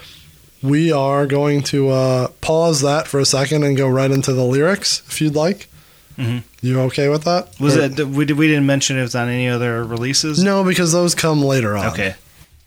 [0.63, 4.45] We are going to uh, pause that for a second and go right into the
[4.45, 5.69] lyrics if you'd like.
[6.19, 6.43] Mhm.
[6.61, 7.59] You okay with that?
[7.59, 7.99] Was Or- it?
[8.07, 10.45] We, we didn't mention it was on any other releases.
[10.45, 11.87] No, because those come later on.
[11.93, 12.15] Okay.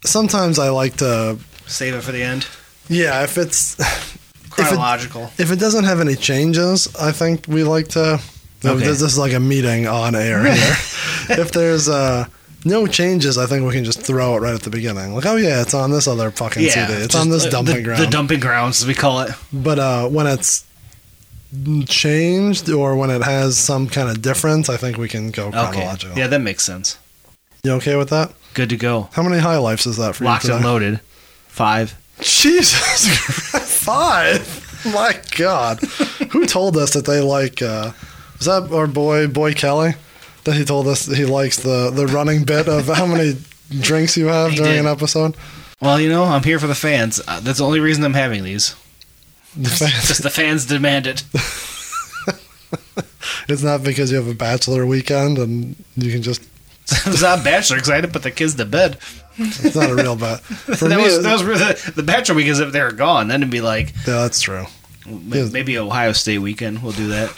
[0.03, 2.47] Sometimes I like to, Save it for the end.
[2.89, 3.77] yeah, if it's
[4.53, 5.31] if it, Chronological.
[5.37, 8.19] if it doesn't have any changes, I think we like to.
[8.65, 8.75] Okay.
[8.79, 10.53] This, this is like a meeting on air here.
[11.29, 12.25] if there's uh,
[12.63, 15.13] no changes, I think we can just throw it right at the beginning.
[15.13, 16.87] Like, oh yeah, it's on this other fucking yeah.
[16.87, 16.93] CD.
[17.03, 18.01] It's on this dumping the, ground.
[18.01, 19.31] The dumping grounds, as we call it.
[19.51, 20.65] but uh, when it's
[21.87, 25.71] changed or when it has some kind of difference, I think we can go Okay.
[25.71, 26.17] chronological.
[26.17, 26.97] Yeah, that makes sense.
[27.63, 28.33] You okay with that?
[28.53, 29.09] Good to go.
[29.13, 30.99] How many high lifes is that for Locked you and loaded.
[31.47, 31.95] Five.
[32.19, 33.07] Jesus,
[33.83, 34.59] five!
[34.93, 35.79] My God,
[36.31, 37.61] who told us that they like?
[37.61, 37.91] Uh,
[38.37, 39.93] was that our boy, boy Kelly?
[40.43, 43.37] That he told us that he likes the the running bit of how many
[43.79, 44.79] drinks you have He during did.
[44.81, 45.37] an episode.
[45.81, 47.21] Well, you know, I'm here for the fans.
[47.27, 48.75] Uh, that's the only reason I'm having these.
[49.55, 51.23] The fans- Just the fans demand it.
[53.47, 56.41] it's not because you have a bachelor weekend and you can just.
[56.89, 58.97] it's not bachelor because I had to put the kids to bed.
[59.37, 60.41] It's not a real bat.
[60.43, 63.27] For that me, was that was the, the bachelor weekends if they were gone.
[63.27, 64.65] Then it'd be like yeah, that's true.
[65.07, 65.49] may- Yeah.
[65.51, 66.81] maybe Ohio State weekend.
[66.83, 67.35] We'll do that.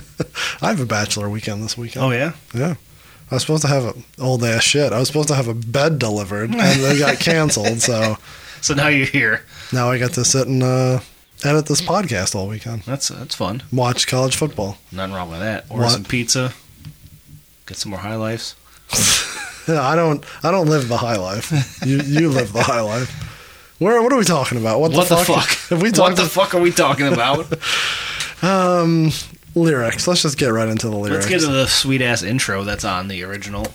[0.62, 2.04] I have a bachelor weekend this weekend.
[2.04, 2.32] Oh yeah.
[2.54, 2.74] Yeah.
[3.30, 4.92] I was supposed to have a old ass shit.
[4.92, 7.82] I was supposed to have a bed delivered, and they got canceled.
[7.82, 8.16] So
[8.62, 9.42] So now you're here.
[9.72, 11.00] now I get to sit and uh,
[11.44, 12.82] edit this podcast all weekend.
[12.82, 13.62] That's that's fun.
[13.70, 14.78] Watch college football.
[14.90, 15.66] Nothing wrong with that.
[15.68, 15.92] Order What?
[15.92, 16.52] some pizza.
[17.66, 18.54] Get some more high lifes.
[19.68, 20.24] Yeah, I don't.
[20.42, 21.52] I don't live the high life.
[21.84, 23.10] You you live the high life.
[23.78, 24.02] Where?
[24.02, 24.80] What are we talking about?
[24.80, 25.44] What, What the the fuck?
[25.46, 25.68] fuck?
[25.68, 27.46] Have we What talked the fuck are we talking about?
[28.42, 29.10] um
[29.54, 30.06] lyrics?
[30.08, 31.28] Let's just get right into the lyrics.
[31.30, 33.66] Let's get to the sweet ass intro that's on the original.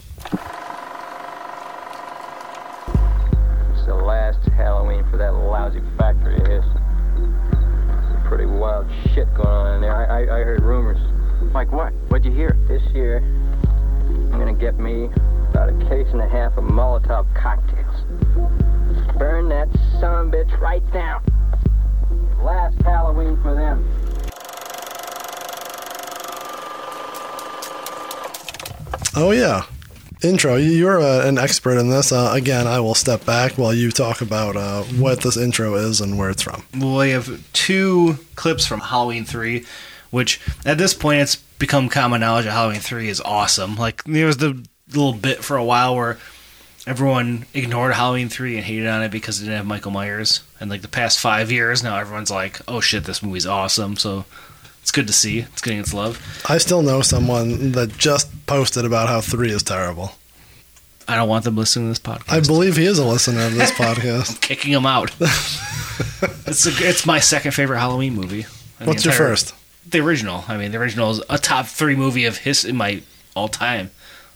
[3.73, 6.63] It's the last Halloween for that lousy factory of his.
[8.27, 9.95] Pretty wild shit going on in there.
[9.95, 10.97] I, I, I heard rumors.
[11.53, 11.93] Like what?
[12.09, 12.57] What'd you hear?
[12.67, 13.19] This year,
[14.33, 15.11] I'm gonna get me
[15.51, 18.01] about a case and a half of Molotov cocktails.
[19.15, 19.69] Burn that
[19.99, 21.23] son of a bitch right down.
[22.41, 23.87] Last Halloween for them.
[29.15, 29.65] Oh yeah,
[30.23, 30.55] intro.
[30.55, 32.11] You're uh, an expert in this.
[32.11, 36.01] Uh, again, I will step back while you talk about uh, what this intro is
[36.01, 36.63] and where it's from.
[36.75, 39.63] Well, we have two clips from Halloween 3,
[40.09, 43.77] which at this point it's become common knowledge that Halloween 3 is awesome.
[43.77, 46.17] Like, there was the little bit for a while where
[46.85, 50.41] everyone ignored Halloween 3 and hated on it because it didn't have Michael Myers.
[50.59, 53.95] And, like, the past five years, now everyone's like, oh shit, this movie's awesome.
[53.95, 54.25] So
[54.81, 55.39] it's good to see.
[55.39, 56.19] It's getting its love.
[56.49, 60.11] I still know someone that just posted about how three is terrible.
[61.07, 62.33] I don't want them listening to this podcast.
[62.33, 64.41] I believe he is a listener of this podcast.
[64.41, 65.11] kicking him out.
[66.45, 68.45] it's a, it's my second favorite Halloween movie.
[68.83, 69.53] What's your first?
[69.87, 70.45] The original.
[70.47, 73.01] I mean, the original is a top three movie of his in my
[73.35, 73.91] all time.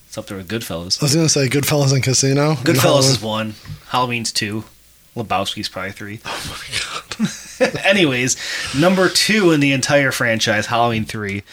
[0.07, 1.01] It's up there with Goodfellas.
[1.01, 2.53] I was going to say Goodfellas and Casino.
[2.55, 3.55] Goodfellas is one.
[3.89, 4.63] Halloween's two.
[5.15, 6.19] Lebowski's probably three.
[6.25, 6.59] Oh
[7.19, 7.25] my
[7.59, 7.85] god.
[7.85, 8.37] Anyways,
[8.77, 11.43] number two in the entire franchise, Halloween three.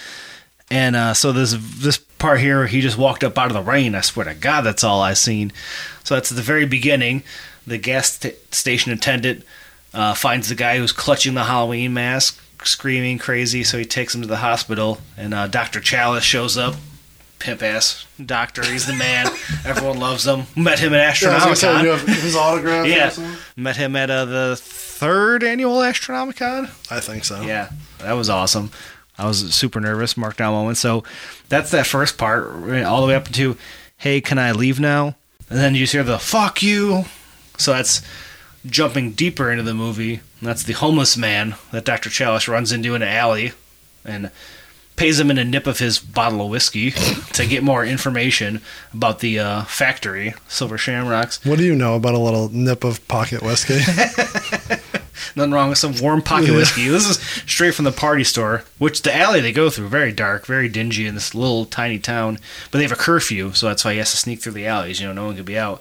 [0.71, 3.95] And uh, so this this part here, he just walked up out of the rain.
[3.95, 5.53] I swear to God, that's all I seen.
[6.05, 7.23] So that's at the very beginning.
[7.67, 9.45] The gas st- station attendant
[9.95, 13.65] uh, finds the guy who's clutching the Halloween mask, screaming crazy.
[13.65, 16.75] So he takes him to the hospital, and uh, Doctor Challis shows up.
[17.41, 19.27] Pimp ass doctor, he's the man.
[19.67, 20.45] Everyone loves him.
[20.57, 21.57] Met him at Yeah, Astronomicon.
[21.57, 22.87] say, you his autograph.
[22.87, 23.13] Yeah,
[23.57, 26.71] met him at uh, the third annual Astronomicon.
[26.91, 27.43] I think so.
[27.43, 28.71] Yeah, that was awesome.
[29.19, 30.79] I was super nervous, marked down moment.
[30.79, 31.05] So
[31.51, 32.47] that's that first part,
[32.85, 33.57] all the way up to,
[33.99, 35.15] hey, can I leave now?
[35.51, 37.05] And then you just hear the fuck you.
[37.59, 38.01] So that's
[38.65, 40.21] jumping deeper into the movie.
[40.45, 42.11] And that's the homeless man that Dr.
[42.11, 43.53] Challis runs into in an alley
[44.05, 44.31] and
[44.95, 46.91] pays him in a nip of his bottle of whiskey
[47.33, 48.61] to get more information
[48.93, 51.43] about the uh, factory, Silver Shamrocks.
[51.47, 53.79] What do you know about a little nip of pocket whiskey?
[55.35, 56.57] Nothing wrong with some warm pocket Yeah.
[56.57, 56.89] whiskey.
[56.89, 57.17] This is
[57.51, 61.07] straight from the party store, which the alley they go through, very dark, very dingy
[61.07, 62.39] in this little tiny town.
[62.71, 65.01] But they have a curfew, so that's why he has to sneak through the alleys.
[65.01, 65.81] You know, no one could be out.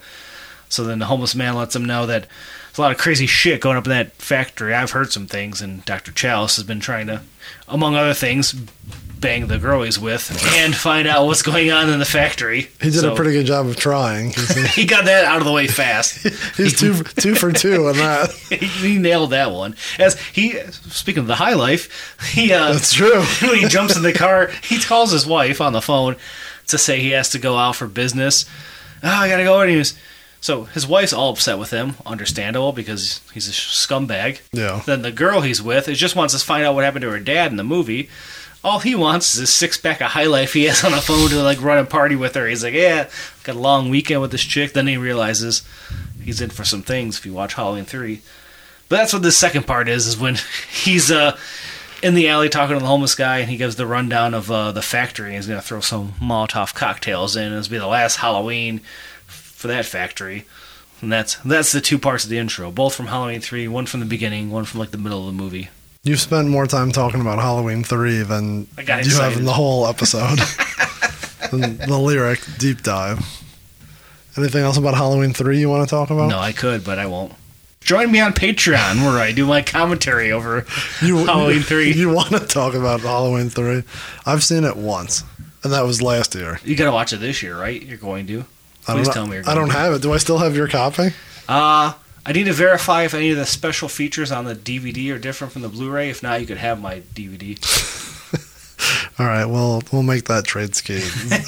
[0.70, 2.28] So then the homeless man lets him know that
[2.74, 4.74] there's a lot of crazy shit going up in that factory.
[4.74, 6.12] I've heard some things, and Dr.
[6.12, 7.22] Challis has been trying to,
[7.68, 12.00] among other things, bang the girl he's with and find out what's going on in
[12.00, 12.62] the factory.
[12.82, 14.32] He did So a pretty good job of trying.
[14.66, 16.18] he- He got that out of the way fast.
[16.58, 18.32] He's two two for two on that.
[18.82, 19.76] he nailed that one.
[20.00, 23.22] As he, speaking of the high life, he uh, That's true.
[23.48, 26.16] when he jumps in the car, he calls his wife on the phone
[26.68, 28.46] to say he has to go out for business.
[29.04, 29.62] Oh, I gotta go.
[29.62, 29.98] And he was,
[30.44, 34.42] so his wife's all upset with him, understandable because he's a scumbag.
[34.52, 34.82] Yeah.
[34.86, 37.20] Then the girl he's with, is just wants to find out what happened to her
[37.22, 38.10] dad in the movie.
[38.62, 41.30] All he wants is a six pack of high life he has on the phone
[41.30, 42.46] to like run a party with her.
[42.46, 43.10] He's like, yeah,
[43.46, 44.74] got a long weekend with this chick.
[44.74, 45.64] Then he realizes
[46.22, 48.22] he's in for some things if you watch Halloween three.
[48.90, 50.36] But that's what the second part is: is when
[50.74, 51.38] he's uh
[52.02, 54.74] in the alley talking to the homeless guy, and he gives the rundown of uh,
[54.74, 55.28] the factory.
[55.28, 57.54] and He's gonna throw some Molotov cocktails in.
[57.54, 58.82] It's be the last Halloween
[59.64, 60.46] for that factory.
[61.02, 64.02] And that's that's the two parts of the intro, both from Halloween three, one from
[64.02, 65.70] the beginning, one from like the middle of the movie.
[66.04, 70.38] You've spent more time talking about Halloween 3 than you have in the whole episode.
[71.52, 73.20] The lyric deep dive.
[74.36, 76.28] Anything else about Halloween 3 you want to talk about?
[76.30, 77.32] No, I could, but I won't.
[77.82, 80.66] Join me on Patreon where I do my commentary over
[81.02, 81.94] You, Halloween 3.
[81.96, 83.84] You want to talk about Halloween 3?
[84.26, 85.24] I've seen it once,
[85.64, 86.60] and that was last year.
[86.66, 87.82] You gotta watch it this year, right?
[87.82, 88.46] You're going to.
[88.88, 90.02] I Please don't, tell me I don't have it.
[90.02, 91.10] Do I still have your copy?
[91.48, 91.94] Uh,
[92.26, 95.54] I need to verify if any of the special features on the DVD are different
[95.54, 96.10] from the Blu-ray.
[96.10, 97.60] If not, you could have my DVD.
[99.20, 101.02] All right, well, we'll make that trade scheme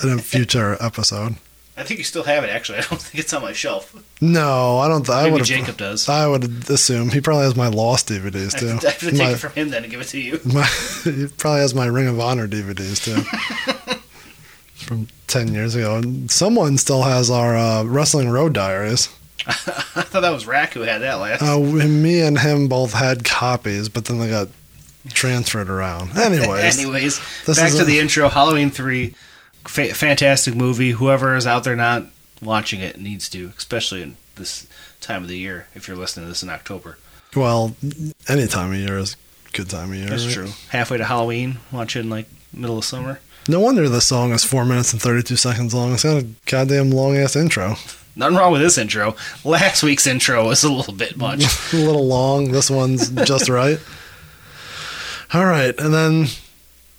[0.04, 1.36] in a future episode.
[1.78, 2.50] I think you still have it.
[2.50, 3.95] Actually, I don't think it's on my shelf.
[4.21, 5.06] No, I don't.
[5.06, 5.43] Th- I would.
[5.43, 6.08] Jacob does.
[6.08, 8.67] I would assume he probably has my Lost DVDs I too.
[8.67, 10.19] have to, I have to take my, it from him then and give it to
[10.19, 10.39] you.
[10.45, 10.65] my,
[11.04, 14.00] he probably has my Ring of Honor DVDs too.
[14.76, 19.09] From ten years ago, and someone still has our uh, Wrestling Road Diaries.
[19.47, 21.41] I thought that was Rack who had that last.
[21.43, 24.47] Uh, me and him both had copies, but then they got
[25.09, 26.11] transferred around.
[26.17, 28.27] Anyways, Anyways, back to a- the intro.
[28.29, 29.13] Halloween three,
[29.67, 30.91] fa- fantastic movie.
[30.91, 32.05] Whoever is out there not
[32.41, 34.67] watching it needs to, especially in this
[34.99, 35.67] time of the year.
[35.76, 36.97] If you're listening to this in October,
[37.36, 37.76] well,
[38.28, 39.15] any time of year is
[39.47, 40.07] a good time of year.
[40.07, 40.34] that's right?
[40.34, 40.49] true.
[40.69, 43.19] Halfway to Halloween, watch it in like middle of summer.
[43.48, 45.93] No wonder the song is four minutes and thirty-two seconds long.
[45.93, 47.76] It's got a goddamn long ass intro.
[48.16, 49.16] Nothing wrong with this intro.
[49.43, 51.43] Last week's intro was a little bit much.
[51.74, 52.52] a little long.
[52.52, 53.80] This one's just right.
[55.34, 56.28] All right, and then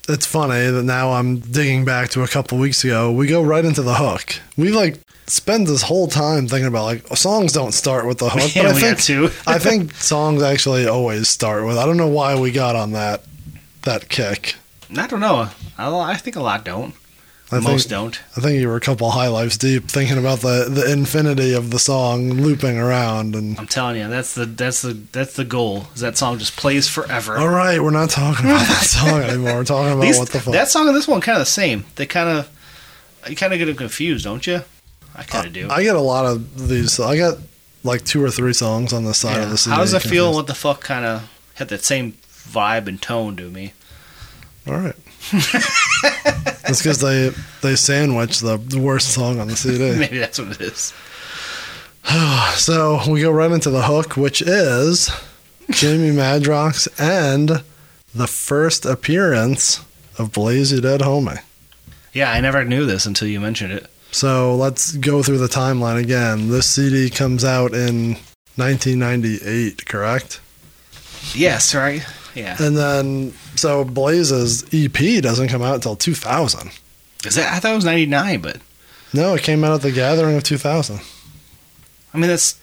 [0.09, 3.11] it's funny that now I'm digging back to a couple weeks ago.
[3.11, 4.37] We go right into the hook.
[4.57, 8.55] We like spend this whole time thinking about like songs don't start with the hook,
[8.55, 9.31] Yeah, but I we think two.
[9.47, 11.79] I think songs actually always start with.
[11.79, 13.25] I don't know why we got on that
[13.83, 14.57] that kick.
[14.95, 15.49] I don't know.
[15.79, 16.95] I, I think a lot don't.
[17.53, 18.21] I Most think, don't.
[18.37, 21.71] I think you were a couple high lives deep thinking about the, the infinity of
[21.71, 23.37] the song looping around.
[23.37, 25.87] And I'm telling you, that's the that's the that's the goal.
[25.95, 27.37] Is that song just plays forever.
[27.39, 29.55] all right, we're not talking about that song anymore.
[29.59, 30.55] We're talking about These- what the fuck.
[30.55, 31.85] That song and this one kind of the same.
[31.95, 32.51] They kind of
[33.31, 34.63] you kind of get them confused, don't you?
[35.15, 35.69] I kind of do.
[35.71, 36.99] I get a lot of these.
[36.99, 37.39] I got
[37.85, 39.45] like two or three songs on the side Yeah.
[39.45, 39.75] of the CD.
[39.77, 40.35] How does it feel?
[40.35, 43.73] What the fuck kind of had that same vibe and tone to me?
[44.67, 44.97] All right.
[46.63, 47.31] That's because they
[47.63, 49.97] they sandwich the, the worst song on the CD.
[49.99, 50.93] Maybe that's what it is.
[52.57, 55.11] So we go right into the hook, which is
[55.71, 57.63] Jamie Madrox and
[58.15, 59.85] the first appearance
[60.19, 61.41] of Blaze Dead Homie.
[62.13, 63.87] Yeah, I never knew this until you mentioned it.
[64.11, 66.49] So let's go through the timeline again.
[66.49, 68.15] This CD comes out in
[68.57, 70.41] 1998, correct?
[71.35, 72.03] Yes, right.
[72.35, 72.57] Yeah.
[72.59, 76.71] And then, so Blaze's EP doesn't come out until 2000.
[77.25, 77.53] Is that?
[77.53, 78.59] I thought it was '99, but
[79.13, 81.01] No, it came out at the gathering of 2000.
[82.15, 82.59] I mean that's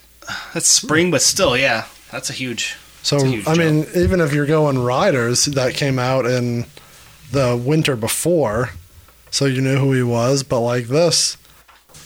[0.54, 2.78] that's spring, but still, yeah, that's a huge.
[3.02, 6.66] So, a huge I mean, even if you're going Riders, that came out in
[7.32, 8.70] the winter before,
[9.30, 10.44] so you knew who he was.
[10.44, 11.38] But like this,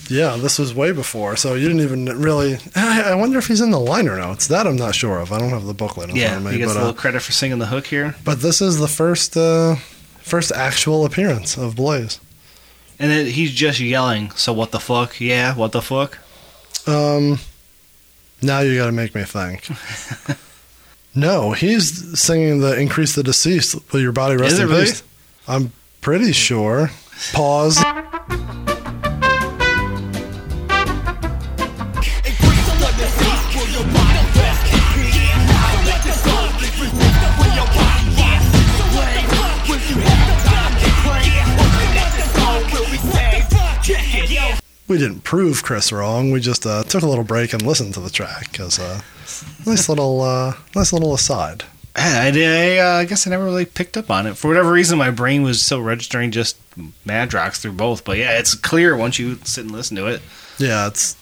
[0.08, 1.36] yeah, this was way before.
[1.36, 2.58] So you didn't even really.
[2.74, 4.46] I I wonder if he's in the liner notes.
[4.48, 5.32] That I'm not sure of.
[5.32, 6.62] I don't have the booklet in Yeah, front of me, he me.
[6.64, 8.88] gets But, a uh, little credit for singing the hook here, but this is the
[8.88, 9.76] first, uh,
[10.20, 12.20] first actual appearance of Blaze.
[12.98, 14.30] and then he's just yelling.
[14.32, 15.20] So what the fuck?
[15.20, 16.18] Yeah, what the fuck?
[16.86, 17.38] Um,
[18.42, 19.68] now you got to make me think.
[21.14, 24.84] no, he's singing the "Increase the Deceased" with your body rest Is it in really?
[24.86, 25.02] peace.
[25.46, 26.90] I'm pretty sure.
[27.32, 27.78] Pause.
[44.88, 46.30] We didn't prove Chris wrong.
[46.30, 49.00] We just uh, took a little break and listened to the track because uh,
[49.66, 51.64] nice little, uh, nice little aside.
[51.94, 54.98] I, I, uh, I guess I never really picked up on it for whatever reason.
[54.98, 56.56] My brain was still registering just
[57.04, 58.04] Madrox through both.
[58.04, 60.22] But yeah, it's clear once you sit and listen to it.
[60.58, 61.16] Yeah, it's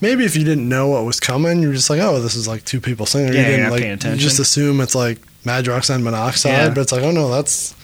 [0.00, 2.64] maybe if you didn't know what was coming, you're just like, oh, this is like
[2.64, 3.32] two people singing.
[3.32, 6.68] Yeah, you you're didn't like paying you just assume it's like Madrox and Monoxide, Yeah.
[6.68, 7.74] but it's like, oh no, that's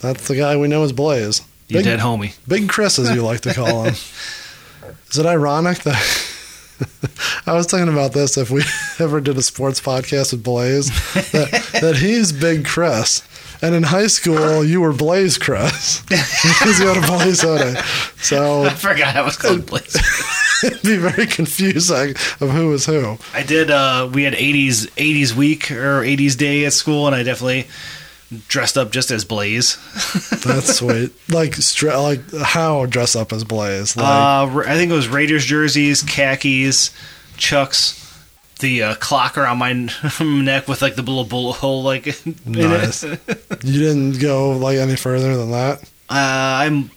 [0.00, 1.40] that's the guy we know as Blaze.
[1.68, 2.34] You Big, dead homie.
[2.48, 3.94] Big Chris, as you like to call him.
[5.12, 6.28] Is it ironic that
[7.46, 8.62] I was thinking about this if we
[8.98, 10.88] ever did a sports podcast with Blaze
[11.32, 13.22] that, that he's Big Chris.
[13.60, 17.78] And in high school, you were Blaze Chris because you had a Blaze hoodie.
[18.22, 19.96] So I forgot I was called Blaze.
[20.64, 23.18] it'd be very confusing of who was who.
[23.34, 23.70] I did.
[23.70, 27.68] Uh, we had '80s '80s week or '80s day at school, and I definitely
[28.48, 29.76] dressed up just as Blaze.
[30.44, 31.12] That's sweet.
[31.30, 33.96] Like, stra- like how dress up as Blaze?
[33.96, 36.90] Like, Uh, I think it was Raiders jerseys, khakis,
[37.36, 37.98] Chucks,
[38.60, 39.72] the uh, clock around my
[40.20, 42.06] neck with like the little bullet hole like
[42.46, 43.02] Nice.
[43.02, 43.20] it.
[43.64, 45.82] you didn't go like any further than that.
[46.08, 46.14] Uh,
[46.64, 46.90] I'm.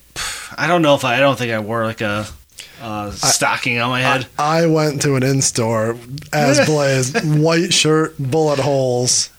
[0.57, 1.15] I don't know if I.
[1.15, 2.27] I don't think I wore like a
[2.81, 4.27] uh, stocking on my head.
[4.37, 5.97] I went to an in store
[6.31, 9.29] as Blaze, white shirt, bullet holes,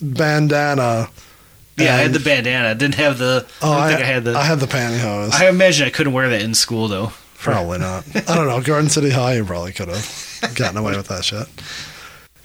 [0.00, 1.08] bandana.
[1.76, 2.68] yeah, I had the bandana.
[2.70, 3.46] I didn't have the.
[3.62, 4.36] Oh, I I, think I had the.
[4.36, 5.32] I had the pantyhose.
[5.32, 7.12] I imagine I couldn't wear that in school though.
[7.38, 8.04] Probably not.
[8.28, 8.60] I don't know.
[8.60, 11.46] Garden City High, you probably could have gotten away with that shit.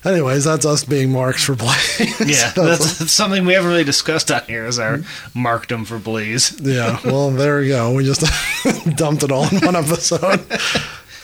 [0.04, 2.00] Anyways, that's us being marks for Blaze.
[2.20, 4.66] Yeah, That's- that's, something we haven't really discussed on here.
[4.66, 4.98] Is our
[5.36, 6.60] markdom for Blaze.
[6.60, 7.00] yeah.
[7.06, 7.94] Well, there we go.
[7.94, 8.22] We just
[8.98, 10.44] dumped it all in one episode.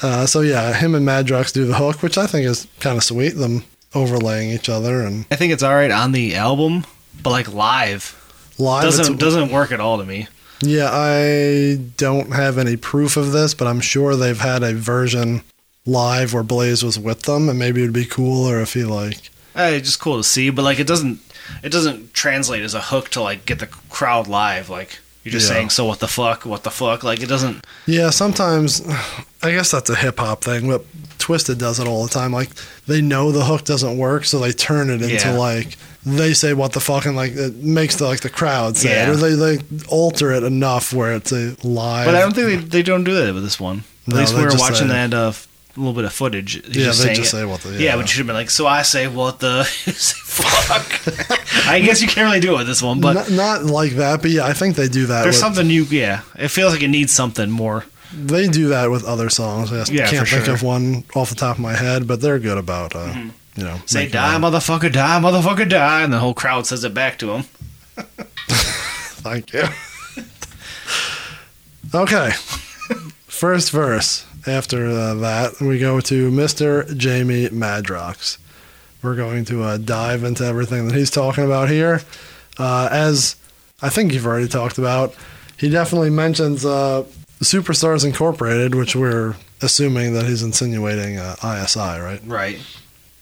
[0.03, 3.03] Uh, so yeah, him and Madrox do the hook, which I think is kind of
[3.03, 3.31] sweet.
[3.31, 3.63] Them
[3.95, 6.85] overlaying each other and I think it's all right on the album,
[7.23, 8.13] but like live
[8.59, 8.83] live.
[8.83, 10.27] doesn't doesn't work at all to me.
[10.61, 15.43] Yeah, I don't have any proof of this, but I'm sure they've had a version
[15.85, 19.29] live where Blaze was with them, and maybe it'd be cooler if he like.
[19.55, 21.19] Hey, just cool to see, but like it doesn't
[21.63, 24.69] it doesn't translate as a hook to like get the crowd live.
[24.69, 25.55] Like you're just Yeah.
[25.57, 27.03] saying, so what the fuck, what the fuck.
[27.03, 27.63] Like it doesn't.
[27.85, 28.81] Yeah, sometimes
[29.43, 30.83] I guess that's a hip hop thing, but
[31.27, 32.31] Twiztid does it all the time.
[32.31, 32.49] Like
[32.87, 35.31] they know the hook doesn't work, so they turn it into Yeah.
[35.37, 35.75] like
[36.05, 39.07] they say what the fuck, and like it makes the like the crowd say Yeah.
[39.07, 42.05] it, or they they alter it enough where it's a lie.
[42.05, 43.83] But I don't think they, they don't do that with this one.
[44.07, 46.53] At No, least we were watching that uh, f- little bit of footage.
[46.65, 47.37] He's Yeah, they saying just it.
[47.37, 47.79] say what the- yeah.
[47.79, 47.95] yeah.
[47.97, 49.91] but you should have been like, so I say what the say,
[50.23, 51.67] fuck.
[51.67, 54.21] I guess you can't really do it with this one, but not, not like that,
[54.21, 55.23] but yeah, I think they do that.
[55.23, 56.21] there's with, something you yeah.
[56.37, 57.83] It feels like it needs something more.
[58.13, 59.71] They do that with other songs.
[59.71, 60.53] I just Yeah, can't think sure.
[60.53, 63.13] of one off the top of my head, but they're good about uh,
[63.55, 63.79] you know.
[63.85, 64.51] Say die, one.
[64.51, 67.43] motherfucker, die, motherfucker, die, and the whole crowd says it back to him.
[68.47, 69.63] Thank you.
[71.93, 72.31] Okay.
[73.27, 74.25] First verse.
[74.45, 76.95] After uh, that, we go to Mr.
[76.95, 78.37] Jamie Madrox.
[79.03, 82.01] We're going to uh, dive into everything that he's talking about here.
[82.57, 83.35] Uh, as
[83.81, 85.13] I think you've already talked about,
[85.57, 87.03] he definitely mentions uh,
[87.39, 92.21] Superstars Incorporated, which we're assuming that he's insinuating uh, ISI, right?
[92.25, 92.59] Right.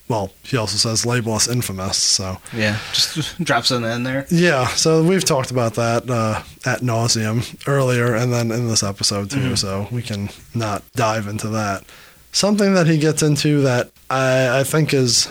[0.08, 2.38] Well, he also says label us infamous, so.
[2.54, 2.78] Yeah.
[2.94, 4.26] Just drops in in there.
[4.30, 9.32] Yeah, so we've talked about that uh, at nauseum earlier, and then in this episode
[9.32, 9.56] too.
[9.56, 11.84] So we can not dive into that.
[12.32, 15.28] Something that he gets into that I, I think is,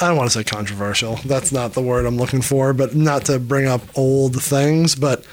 [0.00, 1.16] I don't want to say controversial.
[1.24, 4.94] That's not the word I'm looking for, but not to bring up old things.
[4.94, 5.24] But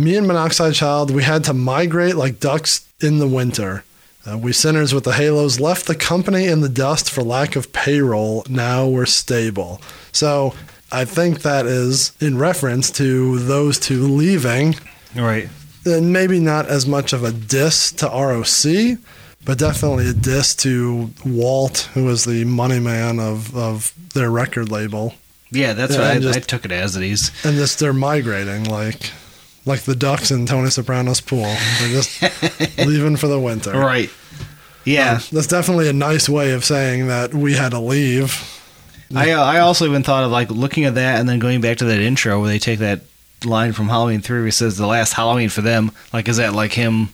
[0.00, 3.84] me and Monoxide Child, we had to migrate like ducks in the winter.
[4.30, 7.72] Uh, we sinners with the halos left the company in the dust for lack of
[7.72, 8.44] payroll.
[8.48, 9.80] Now we're stable.
[10.12, 10.54] So
[10.92, 14.76] I think that is in reference to those two leaving,
[15.16, 15.48] Right.
[15.86, 18.98] and maybe not as much of a diss to ROC,
[19.46, 24.70] but definitely a diss to Walt, who was the money man of, of their record
[24.70, 25.14] label.
[25.50, 27.30] Yeah, that's Yeah, what I, just- I took it as it is.
[27.42, 29.10] And this they're migrating like
[29.66, 31.42] like the ducks in Tony Soprano's pool.
[31.42, 32.22] They're just
[32.78, 33.72] leaving for the winter.
[33.72, 34.10] Right.
[34.84, 35.20] Yeah.
[35.30, 38.56] That's definitely a nice way of saying that we had to leave.
[39.14, 41.78] I uh, I also even thought of like looking at that and then going back
[41.78, 43.00] to that intro where they take that
[43.44, 45.90] line from Halloween three where he says the last Halloween for them.
[46.12, 47.08] Like is that like him?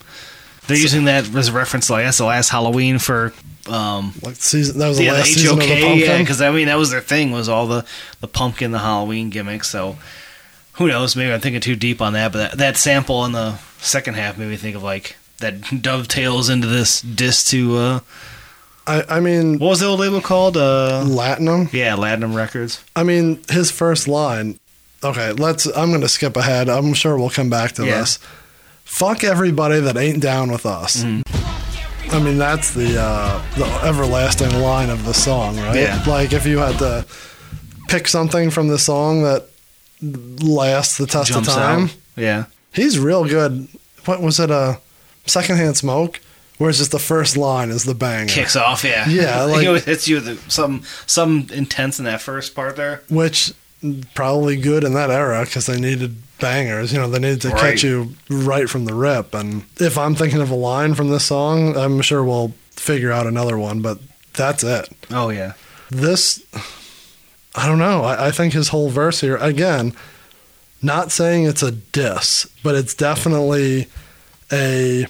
[0.66, 1.88] They're using that as a reference.
[1.88, 3.32] Like that's the last Halloween for
[3.68, 5.78] um Like season that was the yeah the last season of the HOK.
[5.80, 6.18] Yeah, pumpkin.
[6.22, 7.84] because I mean that was their thing was all the
[8.20, 9.68] the pumpkin the Halloween gimmicks.
[9.68, 9.96] So
[10.76, 11.16] who knows?
[11.16, 12.32] Maybe I'm thinking too deep on that.
[12.32, 16.48] But that, that sample in the second half made me think of like that dovetails
[16.48, 18.00] into this diss to uh
[18.86, 20.56] I, I mean what was the old label called?
[20.56, 21.68] Uh Latium.
[21.72, 22.82] yeah, Latium Records.
[22.94, 24.58] I mean his first line.
[25.04, 25.66] Okay, let's.
[25.66, 26.68] I'm going to skip ahead.
[26.70, 28.00] I'm sure we'll come back to Yeah.
[28.00, 28.18] this.
[28.84, 31.04] Fuck everybody that ain't down with us.
[31.04, 32.14] Mm-hmm.
[32.14, 35.76] I mean that's the uh, the everlasting line of the song, right?
[35.76, 36.02] Yeah.
[36.06, 37.04] Like if you had to
[37.88, 39.46] pick something from the song that
[40.02, 41.96] lasts the test Jumps of time, out.
[42.16, 42.44] Yeah.
[42.72, 43.68] he's real good.
[44.04, 44.50] What was it?
[44.50, 44.80] A
[45.26, 46.20] secondhand smoke,
[46.58, 48.84] where it's just the first line is the bang kicks off.
[48.84, 52.76] Yeah, Yeah, He like- always hits you with some some intense in that first part
[52.76, 53.02] there.
[53.08, 53.52] which
[54.14, 56.92] probably good in that era because they needed bangers.
[56.92, 57.60] You know, they needed to Right.
[57.72, 59.34] catch you right from the rip.
[59.34, 63.26] And if I'm thinking of a line from this song, I'm sure we'll figure out
[63.26, 63.82] another one.
[63.82, 63.98] But
[64.34, 64.88] that's it.
[65.10, 65.52] Oh yeah,
[65.90, 66.42] This,
[67.56, 68.04] I don't know.
[68.04, 69.94] I, I think his whole verse here again.
[70.82, 73.88] Not saying it's a diss, but it's definitely
[74.52, 75.06] a.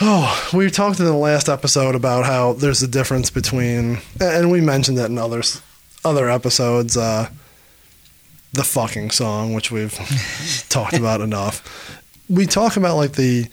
[0.00, 4.60] Oh, we talked in the last episode about how there's a difference between, and we
[4.60, 5.60] mentioned it in others,
[6.04, 6.96] other episodes.
[6.96, 7.28] Uh,
[8.52, 9.94] the fucking song, which we've
[10.68, 12.00] talked about enough.
[12.28, 13.46] We talk about like the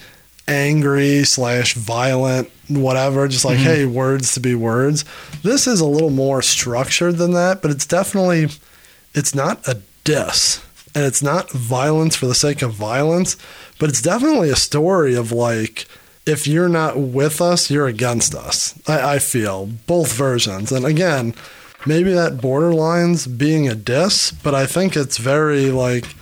[0.48, 3.66] angry slash violent whatever, just like mm-hmm.
[3.66, 5.06] hey, words to be words.
[5.44, 8.50] This is a little more structured than that, but it's definitely
[9.14, 10.64] it's not a diss
[10.96, 13.38] and it's not violence for the sake of violence,
[13.80, 15.88] but it's definitely a story of like
[16.26, 18.80] if you're not with us, you're against us.
[18.88, 21.36] I, I feel both versions, and again,
[21.86, 26.16] maybe that borderlines being a diss, but I think it's very like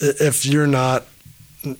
[0.00, 1.06] if you're not,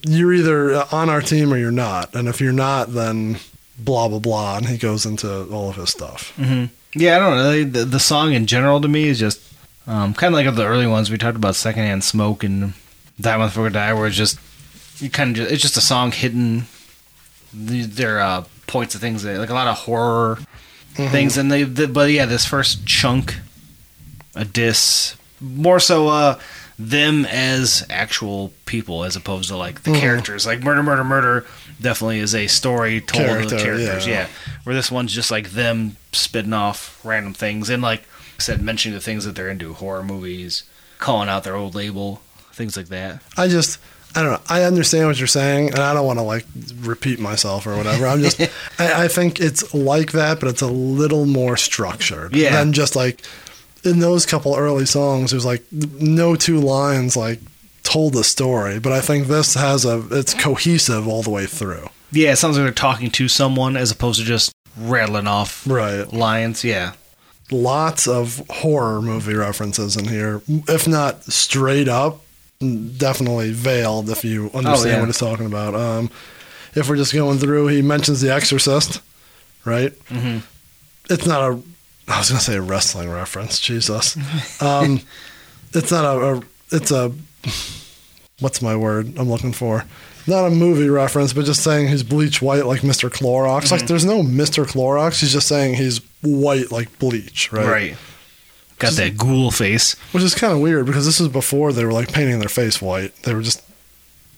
[0.07, 3.39] you're either on our team or you're not, and if you're not, then
[3.78, 6.32] blah blah blah, and he goes into all of his stuff.
[6.95, 7.16] yeah.
[7.16, 7.64] I don't know.
[7.64, 9.41] The, the song in general to me is just
[9.87, 12.72] um, kind of like of the early ones we talked about, secondhand smoke and
[13.20, 14.39] Diamond Motherfucker Die, where it's just
[14.99, 16.64] you kind of it's just a song hidden.
[17.53, 20.39] There are uh, points of things that, like a lot of horror
[20.95, 21.64] things, and they.
[21.64, 23.37] The, but yeah, this first chunk,
[24.35, 26.41] a diss, more so uh,
[26.79, 30.01] them as actual people as opposed to like the mm-hmm.
[30.01, 30.47] characters.
[30.47, 31.47] Like murder, murder, murder
[31.81, 34.07] definitely is a story told of the characters.
[34.07, 34.12] yeah.
[34.12, 34.27] Yeah.
[34.64, 38.97] Where this one's just like them spitting off random things and like I said, mentioning
[38.97, 40.64] the things that they're into, horror movies,
[40.99, 42.20] calling out their old label,
[42.53, 43.22] things like that.
[43.37, 43.79] I just
[44.16, 44.41] I don't know.
[44.49, 46.47] I understand what you're saying, and I don't want to like
[46.81, 48.07] repeat myself or whatever.
[48.07, 48.41] I'm just
[48.79, 52.53] I, I think it's like that, but it's a little more structured Yeah.
[52.53, 53.22] than just like
[53.85, 55.30] in those couple early songs.
[55.30, 57.41] There's like no two lines like
[57.82, 61.89] told the story, but I think this has a it's cohesive all the way through.
[62.12, 66.11] Yeah, it sounds like they're talking to someone as opposed to just rattling off Right.
[66.12, 66.64] lines.
[66.64, 66.93] Yeah.
[67.51, 72.22] Lots of horror movie references in here, if not straight up,
[72.61, 75.01] definitely veiled if you understand yeah.
[75.01, 75.74] what he's talking about.
[75.74, 76.11] Um,
[76.74, 79.01] if we're just going through, he mentions The Exorcist,
[79.64, 79.93] right?
[80.09, 80.39] Mm-hmm.
[81.11, 81.61] It's not a,
[82.09, 84.16] I was going to say a wrestling reference, Jesus.
[84.61, 85.00] Um,
[85.72, 87.12] it's not a, a, it's a,
[88.40, 89.84] what's my word I'm looking for?
[90.26, 93.11] not a movie reference, but just saying he's bleach white like Mr.
[93.11, 93.64] Clorox.
[93.64, 93.74] Mm-hmm.
[93.74, 94.64] Like there's no Mr.
[94.64, 95.20] Clorox.
[95.20, 97.66] He's just saying he's white like bleach, right?
[97.66, 97.96] Right.
[98.78, 99.94] Got that ghoul face.
[100.12, 102.82] Which is kind of weird because this was before they were like painting their face
[102.82, 103.14] white.
[103.22, 103.62] They were just,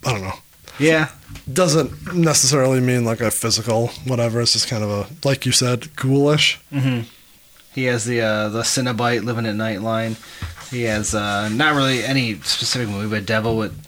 [0.05, 0.35] I don't know.
[0.79, 1.11] Yeah.
[1.51, 4.41] Doesn't necessarily mean like a physical whatever.
[4.41, 6.61] It's just kind of a like you said, ghoulish.
[7.77, 10.17] He has the uh, the Cenobite living at night line.
[10.71, 13.87] He has uh, not really any specific movie, but devil with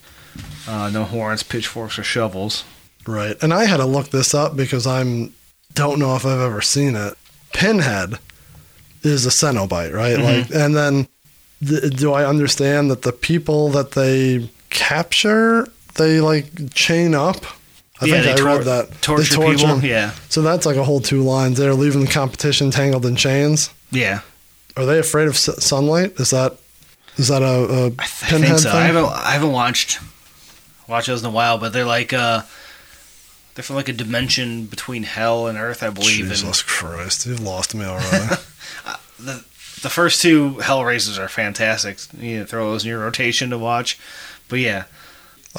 [0.69, 2.65] uh, no horns, pitchforks, or shovels.
[3.07, 3.35] Right.
[3.43, 5.33] And I had to look this up because I'm
[5.73, 7.15] don't know if I've ever seen it.
[7.55, 8.19] Pinhead
[9.03, 10.19] is a Cenobite, right?
[10.19, 11.09] Like and then
[11.67, 17.37] th- do I understand that the people that they capture, they like chain up?
[18.01, 18.91] I yeah, think they I tor- read that.
[18.91, 19.77] They Torture, torture people.
[19.77, 19.85] them.
[19.85, 20.11] Yeah.
[20.29, 23.71] So that's like a whole two lines They're leaving the competition tangled in chains.
[23.91, 24.21] Yeah.
[24.77, 26.21] Are they afraid of sunlight?
[26.21, 26.57] Is that
[27.17, 27.99] is that a, a I, th-
[28.31, 28.71] pinhead think so.
[28.71, 28.79] thing?
[28.81, 29.99] I haven't I haven't watched
[30.87, 32.43] watched those in a while, but they're like uh
[33.55, 36.27] they're from like a dimension between hell and earth, I believe.
[36.29, 38.35] Jesus Christ, you've lost me already.
[39.21, 39.45] The
[39.83, 41.99] the first two Hellraisers are fantastic.
[42.17, 43.99] You need to throw those in your rotation to watch.
[44.49, 44.85] But yeah,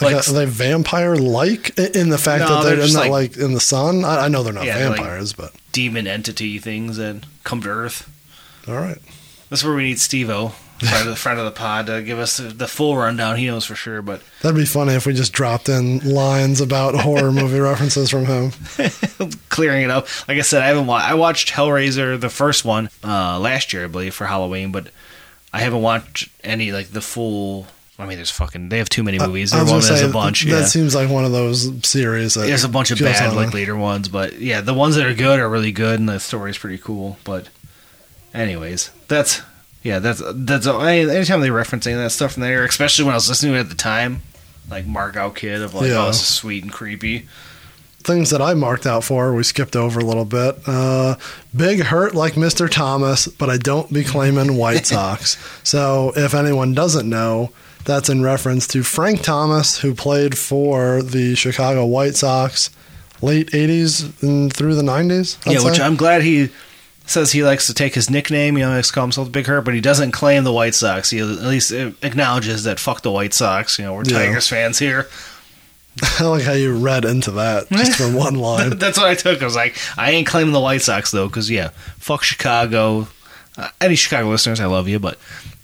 [0.01, 3.35] Like, Like- are they vampire like in the fact No, that they're, they're not like-
[3.35, 4.05] like, in the sun?
[4.05, 7.61] I, I know they're not Yeah, they're like- vampires, but demon entity things that come
[7.63, 8.09] to Earth.
[8.69, 8.99] All right.
[9.49, 12.37] That's where we need Steve-O, friend of the friend of the pod, to give us
[12.37, 13.35] the, full rundown.
[13.37, 16.93] He knows for sure, but That'd be funny if we just dropped in lines about
[16.93, 18.51] horror movie references from him.
[19.49, 20.07] clearing it up.
[20.27, 21.09] Like I said, I haven't watched.
[21.09, 24.89] I watched Hellraiser, the first one, uh, last year, I believe, for Halloween, but
[25.51, 27.67] I haven't watched any like the full.
[27.97, 28.69] I mean, there's fucking.
[28.69, 29.51] They have too many movies.
[29.51, 30.45] There's one say a bunch.
[30.45, 30.65] that yeah.
[30.65, 34.07] seems like one of those series that There's a bunch of bad, like later ones,
[34.07, 37.17] but yeah, the ones that are good are really good, and the story's pretty cool.
[37.25, 37.49] But,
[38.33, 39.41] anyways, that's
[39.83, 43.13] yeah, that's that's any- anytime they reference any of that stuff in there, especially when
[43.13, 44.21] I was listening to it at the time,
[44.69, 46.03] like Mark Out Kid of like, Yeah.
[46.03, 47.27] oh, this is sweet and creepy.
[48.01, 49.33] things that I marked out for.
[49.33, 50.55] We skipped over a little bit.
[50.65, 51.15] Uh,
[51.55, 52.69] big hurt like Mr.
[52.71, 55.37] Thomas, but I don't be claiming White Sox.
[55.63, 57.51] so if anyone doesn't know,
[57.85, 62.69] that's in reference to Frank Thomas, who played for the Chicago White Sox
[63.21, 65.37] late 80s and through the 90s.
[65.45, 65.79] I'd yeah, which.
[65.79, 66.49] I'm glad he
[67.09, 68.57] says he likes to take his nickname.
[68.57, 70.75] You know, he likes to call himself Big Hurt, but he doesn't claim the White
[70.75, 71.09] Sox.
[71.09, 73.79] He at least acknowledges that fuck the White Sox.
[73.79, 74.19] You know, we're Yeah.
[74.25, 75.07] Tigers fans here.
[76.19, 78.77] I like how you read into that just from one line.
[78.77, 79.41] That's what I took.
[79.41, 83.07] I was like, I ain't claiming the White Sox though, because yeah, fuck Chicago.
[83.57, 85.17] Uh, any Chicago listeners, I love you, but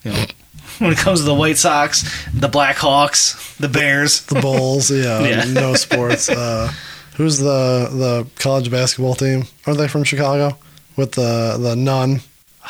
[0.04, 0.26] you know,
[0.80, 2.02] when it comes to the White Sox,
[2.34, 5.46] the Blackhawks, the Bears, the Bulls, yeah, Yeah.
[5.54, 6.28] no sports.
[6.28, 6.74] Uh,
[7.16, 9.44] who's the the college basketball team?
[9.68, 10.58] Are they from Chicago?
[10.96, 12.22] With the the nun,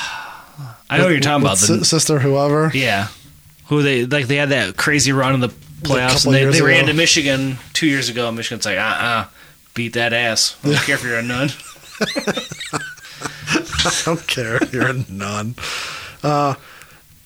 [0.89, 1.57] I know what you're talking about.
[1.59, 2.71] The, sister, whoever.
[2.73, 3.09] yeah,
[3.67, 4.28] who they like?
[4.28, 6.88] They had that crazy run in the playoffs, and they, they ran ago.
[6.88, 8.28] to Michigan two years ago.
[8.28, 9.26] And Michigan's like, uh, uh
[9.73, 10.57] beat that ass.
[10.63, 11.49] I don't care if you're a nun.
[13.86, 14.55] I don't care.
[14.55, 15.55] If you're a nun.
[16.23, 16.55] Uh,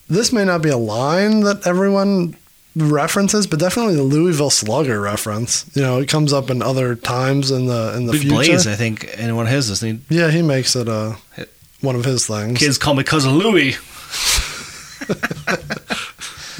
[0.08, 2.36] this may not be a line that everyone
[2.76, 5.64] references, but definitely the Louisville Slugger reference.
[5.74, 8.36] You know, it comes up in other times in the in the Big future.
[8.36, 11.14] Blaze, I think, and one of his is the Yeah, he makes it uh,
[11.80, 12.58] one of his things.
[12.58, 13.72] kids call me cousin Louie.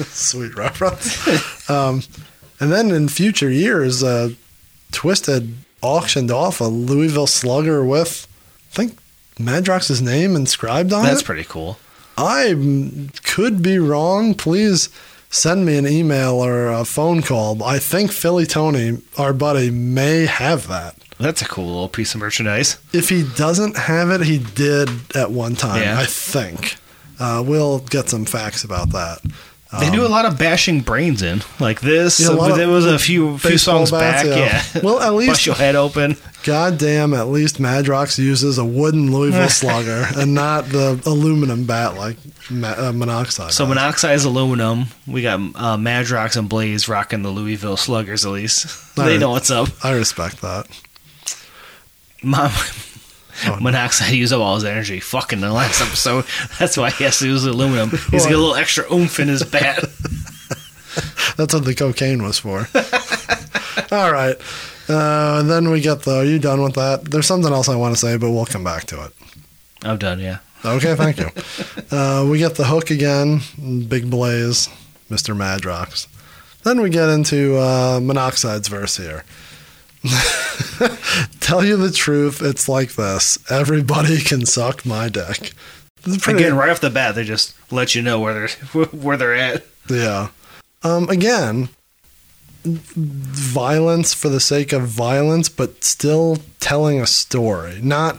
[0.09, 1.69] Sweet reference.
[1.69, 2.01] um,
[2.59, 4.29] and then in future years, uh,
[4.91, 8.27] Twiztid auctioned off a Louisville Slugger with,
[8.71, 8.97] I think,
[9.39, 11.15] Madrox's name inscribed on That's it.
[11.15, 11.77] That's pretty cool.
[12.17, 12.55] I
[13.23, 14.33] could be wrong.
[14.35, 14.89] Please
[15.31, 17.63] send me an email or a phone call.
[17.63, 20.95] I think Philly Tony, our buddy, may have that.
[21.19, 22.77] That's a cool little piece of merchandise.
[22.93, 25.99] If he doesn't have it, he did at one time, Yeah.
[25.99, 26.75] I think.
[27.19, 29.19] Uh, we'll get some facts about that.
[29.79, 32.19] They do a lot of bashing brains in like this.
[32.27, 34.37] Um, Yeah, lot there was a few few songs bats, back.
[34.37, 34.63] yeah.
[34.75, 34.81] Yeah.
[34.83, 36.17] Well, at least- bust your head open.
[36.43, 42.17] Goddamn, at least Madrox uses a wooden Louisville slugger and not the aluminum bat like
[42.49, 43.51] ma- uh, monoxide.
[43.53, 43.69] So does.
[43.69, 44.85] monoxide is aluminum.
[45.07, 48.25] We got uh, Madrox and Blaze rocking the Louisville Sluggers.
[48.25, 49.69] At least they know what's up.
[49.83, 50.65] I respect that.
[52.23, 52.51] Mom,
[53.45, 54.99] Oh, monoxide used up all his energy.
[54.99, 56.25] Fucking the last episode.
[56.59, 57.89] That's why he has to use aluminum.
[58.11, 59.79] He's got a little extra oomph in his bat.
[61.37, 62.67] That's what the cocaine was for.
[63.95, 64.35] All right.
[64.89, 66.17] Uh, and then we get the.
[66.19, 67.05] Are you done with that?
[67.05, 69.13] There's something else I want to say, but we'll come back to it.
[69.83, 70.19] I'm done.
[70.19, 70.39] Yeah.
[70.63, 71.29] Okay, thank you.
[71.97, 73.39] uh, we get the hook again,
[73.87, 74.69] Big Blaze,
[75.09, 75.35] Mr.
[75.35, 76.07] Madrox.
[76.63, 79.23] Then we get into uh, Monoxide's verse here.
[81.39, 83.37] Tell you the truth, it's like this.
[83.51, 85.53] Everybody can suck my dick.
[86.03, 88.47] Pretty- Again, right off the bat, they just let you know where they're
[88.85, 89.63] where they're at.
[89.89, 90.29] Yeah.
[90.83, 91.69] Um, again,
[92.63, 97.79] violence for the sake of violence, but still telling a story.
[97.81, 98.17] Not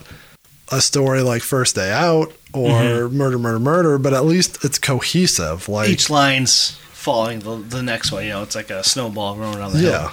[0.70, 5.68] a story like First Day Out or Murder, Murder, Murder, but at least it's cohesive.
[5.68, 8.22] Like Each line's following the, the next one.
[8.24, 9.90] You know, it's like a snowball rolling down the hill.
[9.90, 10.12] Yeah.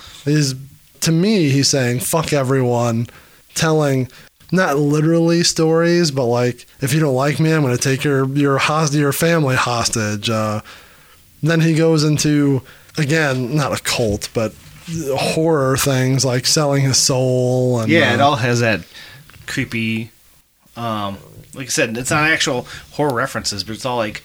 [1.02, 3.08] To me he's saying fuck everyone,
[3.56, 4.10] telling
[4.52, 8.28] not literally stories, but like if you don't like me, I'm going to take your
[8.30, 10.30] your host your family hostage.
[10.30, 10.62] Uh,
[11.41, 12.62] then he goes into
[12.97, 14.54] again not a cult, but
[15.16, 18.82] horror things like selling his soul and Yeah, it uh, all has that
[19.45, 20.12] creepy.
[20.76, 21.18] Um,
[21.54, 24.24] like I said, it's not actual horror references, but it's all like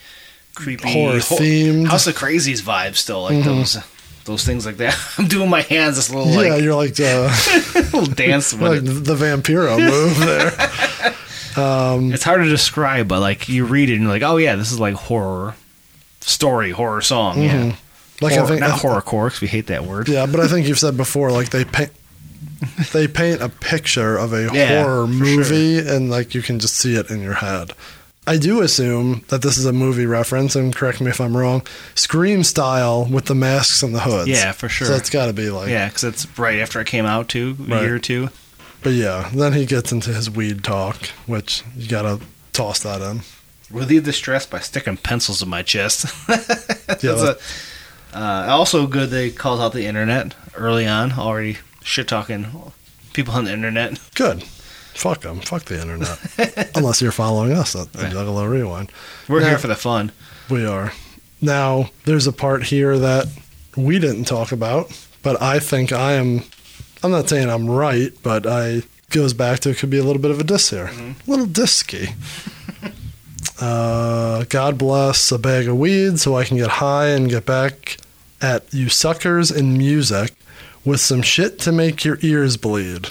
[0.54, 1.88] creepy Horror ho- themed.
[1.88, 3.76] House of Krazees vibes still, like those
[4.24, 4.96] those things like that.
[5.18, 7.34] I'm doing my hands this little yeah, like you're like uh,
[7.74, 9.04] little dance with like it.
[9.04, 10.52] the Vampiro move there.
[11.56, 14.72] It's hard to describe, but like you read it and you're like, oh yeah, this
[14.72, 15.54] is like horror
[16.20, 17.40] story, horror song.
[17.42, 17.76] Yeah,
[18.20, 20.08] Like Horror- I think not horrorcore because we hate that word.
[20.08, 21.92] Yeah, but I think you've said before, like they paint
[22.92, 26.96] they paint a picture of a Yeah, horror movie, and like you can just see
[26.96, 27.72] it in your head.
[28.26, 31.62] I do assume that this is a movie reference, and correct me if I'm wrong.
[31.94, 34.28] Scream style with the masks and the hoods.
[34.28, 34.86] Yeah, for sure.
[34.86, 35.68] So it's got to be like.
[35.68, 37.82] Yeah, because it's right after it came out too, a Right.
[37.82, 38.30] year or two.
[38.82, 40.96] But yeah, then he gets into his weed talk,
[41.26, 42.20] which you got to
[42.52, 43.20] toss that in.
[43.70, 46.06] Relieve the stress by sticking pencils in my chest.
[47.02, 47.34] Yeah,
[48.14, 52.46] a, uh, also good they called out the internet early on, already shit talking
[53.12, 53.98] people on the internet.
[54.14, 54.44] Good.
[54.94, 55.40] Fuck them.
[55.40, 56.70] Fuck the internet.
[56.76, 58.12] Unless you're following us at Right.
[58.12, 58.90] Juggalo Rewind.
[59.28, 59.50] We're Yeah.
[59.50, 60.12] here for the fun.
[60.48, 60.92] We are.
[61.40, 63.26] Now, there's a part here that
[63.76, 64.90] we didn't talk about,
[65.22, 66.44] but I think I am.
[67.02, 70.22] I'm not saying I'm right, but I goes back to it could be a little
[70.22, 70.90] bit of a diss here.
[70.96, 72.14] A little disky.
[73.60, 77.98] uh, God bless a bag of weed so I can get high and get back
[78.40, 80.34] at you suckers in music
[80.84, 83.08] with some shit to make your ears bleed.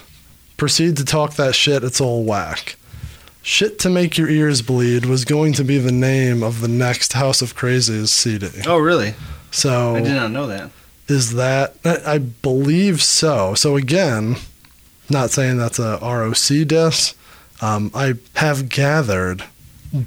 [0.63, 2.77] Proceed to talk that shit, it's all whack.
[3.41, 7.11] Shit to Make Your Ears Bleed was going to be the name of the next
[7.11, 8.47] House of Krazees CD.
[8.65, 9.13] Oh, really?
[9.51, 10.71] So I did not know that.
[11.09, 13.55] is that I believe so.
[13.55, 14.37] So again,
[15.09, 17.13] not saying that's a ROC diss.
[17.61, 19.43] Um, I have gathered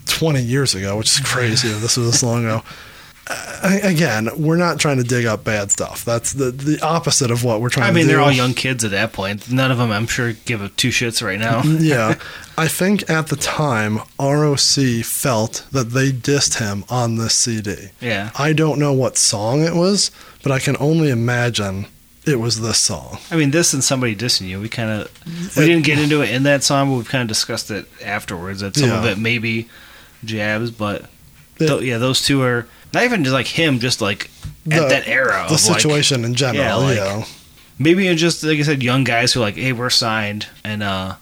[0.06, 1.68] 20 years ago, which is crazy.
[1.68, 2.62] this was this long ago.
[3.62, 6.04] Again, we're not trying to dig up bad stuff.
[6.04, 7.88] That's the the opposite of what we're trying.
[7.88, 9.50] I mean, they're all young kids at that point.
[9.50, 11.62] None of them, I'm sure, give a two shits right now.
[11.64, 12.14] yeah.
[12.58, 17.88] I think at the time, ROC felt that they dissed him on this CD.
[18.00, 18.30] Yeah.
[18.38, 20.10] I don't know what song it was,
[20.42, 21.86] but I can only imagine
[22.24, 23.18] it was this song.
[23.30, 26.30] I mean, this and somebody dissing you, we kind of we didn't get into it
[26.30, 28.60] in that song, but we've kind of discussed it afterwards.
[28.60, 29.12] That some of Yeah.
[29.12, 29.68] it maybe
[30.24, 31.02] jabs, but
[31.58, 34.30] It- tho- yeah, those two are not even just like him, just like
[34.70, 37.24] at The- that era The of like, situation in general, yeah, like- yeah.
[37.78, 40.82] maybe it's just like I said, young guys who are like, hey, we're signed, and
[40.82, 41.14] uh,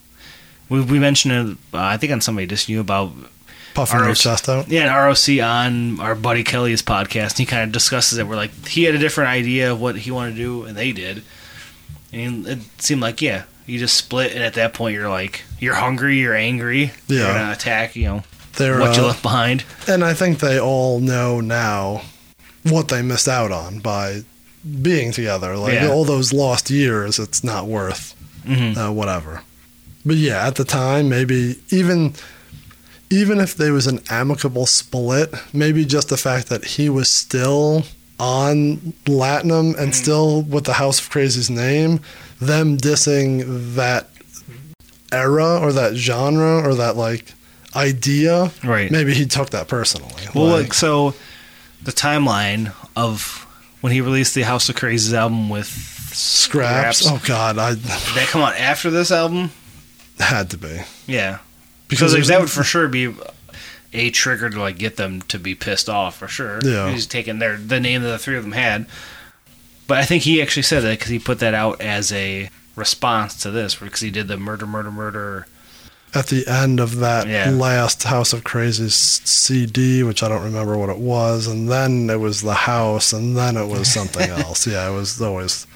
[0.68, 3.12] we we mentioned it, uh, I think on somebody just you about
[3.74, 4.68] Puffing your ROC chest out.
[4.68, 8.26] Yeah, an ROC on our buddy Kelly's podcast, and he kind of discusses it.
[8.28, 10.92] We're like he had a different idea of what he wanted to do, and they
[10.92, 11.22] did.
[12.12, 15.74] And it seemed like yeah, you just split, and at that point you're like you're
[15.74, 17.32] hungry, you're angry, you're Yeah.
[17.32, 17.96] gonna attack.
[17.96, 18.22] You know
[18.56, 19.64] They're, what you uh, left behind.
[19.88, 22.02] And I think they all know now
[22.64, 24.22] what they missed out on by
[24.82, 25.56] being together.
[25.56, 25.88] Like Yeah.
[25.88, 28.14] all those lost years, it's not worth
[28.46, 29.42] hmm uh, whatever.
[30.06, 32.14] But yeah, at the time, maybe even
[33.10, 37.84] even if there was an amicable split, maybe just the fact that he was still
[38.18, 42.00] on Latium and still with the House of Krazee's name,
[42.40, 44.08] them dissing that
[45.12, 47.32] era or that genre or that like
[47.76, 48.90] idea, Right.
[48.90, 50.12] maybe he took that personally.
[50.34, 51.14] Well, Like, like so,
[51.82, 53.46] the timeline of
[53.80, 56.98] when he released the House of Krazees album with scraps.
[57.00, 57.06] Scraps.
[57.06, 59.50] Oh God, I Did that come out after this album?
[60.18, 61.38] had to be Yeah,
[61.88, 63.12] because like, that would for sure be
[63.92, 66.60] a trigger to like get them to be pissed off for sure.
[66.64, 66.90] Yeah.
[66.90, 68.86] he's taking their the name that the three of them had.
[69.86, 73.36] But I think he actually said that because he put that out as a response
[73.42, 75.46] to this, because he did the murder, murder, murder.
[76.14, 77.50] At the end of that Yeah.
[77.50, 82.20] last House of Crazy CD, which I don't remember what it was, and then it
[82.20, 84.66] was the house, and then it was something else.
[84.66, 85.66] Yeah, it was always.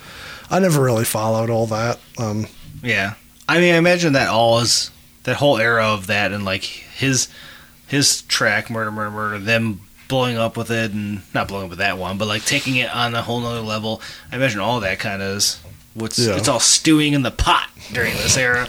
[0.51, 1.99] I never really followed all that.
[2.19, 2.47] Um,
[2.83, 3.15] Yeah,
[3.49, 4.91] I mean, I imagine that all is
[5.25, 7.29] that whole era of that, and like his
[7.87, 11.79] his track, murder, murder, murder, them blowing up with it, and not blowing up with
[11.81, 14.01] that one, but like taking it on a whole nother level.
[14.33, 15.59] I imagine all that kind of is
[16.01, 16.37] what's Yeah.
[16.37, 18.67] it's all stewing in the pot during this era.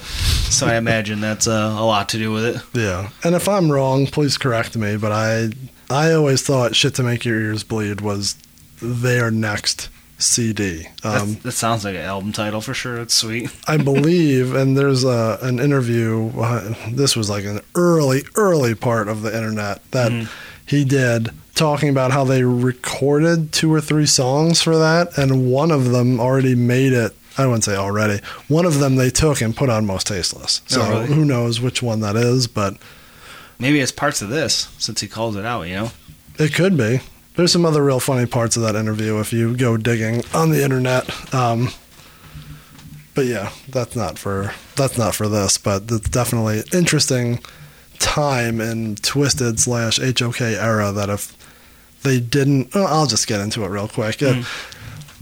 [0.49, 2.61] So I imagine that's uh, a lot to do with it.
[2.73, 4.97] yeah, and if I'm wrong, please correct me.
[4.97, 5.49] But I,
[5.89, 8.35] I always thought "Shit to Make Your Ears Bleed" was
[8.81, 10.87] their next CD.
[11.03, 12.97] Um, that sounds like an album title for sure.
[12.97, 13.51] It's sweet.
[13.67, 16.31] I believe, and there's a, an interview.
[16.37, 20.27] Uh, this was like an early, early part of the internet that
[20.65, 25.71] he did talking about how they recorded two or three songs for that, and one
[25.71, 27.13] of them already made it.
[27.39, 28.21] I wouldn't say already.
[28.47, 30.61] One of them they took and put on Mostasteless.
[30.69, 31.07] So Oh, really?
[31.07, 32.75] who knows which one that is, but
[33.57, 35.63] Maybe it's parts of this since he calls it out.
[35.63, 35.91] You know.
[36.37, 37.01] It could be.
[37.35, 40.63] There's some other real funny parts of that interview if you go digging on the
[40.63, 41.33] internet.
[41.33, 41.69] Um,
[43.15, 45.57] but yeah, that's not for that's not for this.
[45.57, 47.39] But it's definitely interesting
[47.99, 51.35] time in Twiztid slash HOK era that if
[52.03, 54.21] they didn't, oh, I'll just get into it real quick.
[54.23, 54.43] Uh,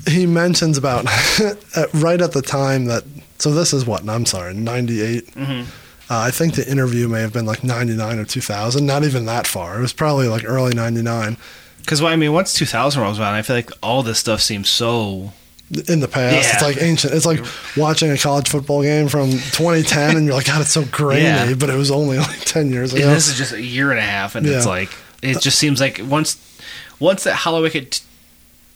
[0.07, 1.05] he mentions about
[1.93, 3.03] right at the time that
[3.39, 5.29] so this is what I'm sorry 98.
[5.37, 5.65] Uh,
[6.09, 9.77] I think the interview may have been like 99 or 2000, not even that far.
[9.77, 11.35] It was probably like early 99
[11.79, 14.69] Because well, I mean, once 2000 rolls around, I feel like all this stuff seems
[14.69, 15.33] so.
[15.89, 16.33] in the past.
[16.47, 16.53] yeah.
[16.53, 17.13] It's like ancient.
[17.13, 17.41] It's like
[17.75, 21.53] watching a college football game from 2010 and you're like, God, it's so grainy, Yeah.
[21.55, 23.11] but it was only like 10 years And ago.
[23.13, 24.89] this is just a year and a half, and it's like
[25.21, 26.37] it just seems like once
[27.01, 28.01] once that Hallowicked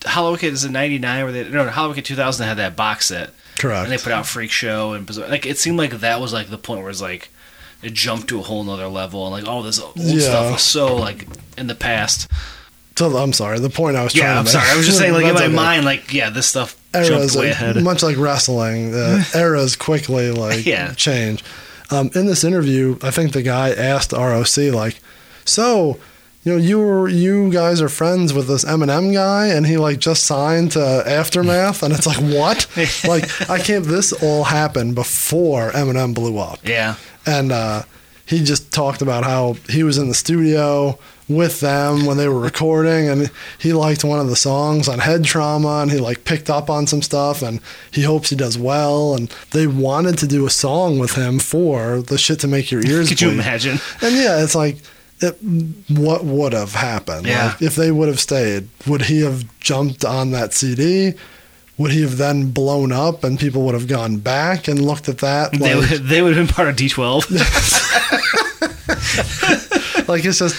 [0.06, 3.84] Hollow is in '99, where they no Hallowicked 2000 had that box set, Correct.
[3.84, 6.50] and they put out Freak Show and Bizarre- like it seemed like that was like
[6.50, 7.30] the point where it's like
[7.84, 10.20] it jumped to a whole nother level, and like all this old Yeah.
[10.22, 11.28] stuff was so like
[11.58, 12.28] in the past.
[12.98, 13.60] so I'm sorry.
[13.60, 14.52] The point I was trying Yeah, to I'm make.
[14.54, 14.70] sorry.
[14.70, 15.54] I was just saying, like in my okay.
[15.54, 17.82] mind, like yeah, this stuff eras, jumped way ahead.
[17.84, 20.94] much like wrestling, uh, eras quickly like Yeah.
[20.94, 21.44] change.
[21.90, 25.00] Um, in this interview, I think the guy asked ROC like,
[25.46, 26.00] "So,
[26.44, 30.00] you know, you were you guys are friends with this Eminem guy, and he like
[30.00, 32.68] just signed to Aftermath, and it's like what?
[33.08, 33.86] like I can't.
[33.86, 37.84] This all happened before Eminem blew up, Yeah, and uh,
[38.26, 42.40] he just talked about how he was in the studio with them when they were
[42.42, 46.50] recording and he liked one of the songs on head trauma and he like picked
[46.50, 50.46] up on some stuff and he hopes he does well and they wanted to do
[50.46, 53.80] a song with him for the shit to make your ears could you imagine?
[54.02, 54.76] and yeah it's like
[55.22, 55.38] it,
[55.90, 57.48] what would have happened Yeah.
[57.48, 61.14] like, if they would have stayed would he have jumped on that cd
[61.78, 65.20] would he have then blown up and people would have gone back and looked at
[65.20, 67.32] that They would, they would have been part of D12.
[70.08, 70.56] like it's just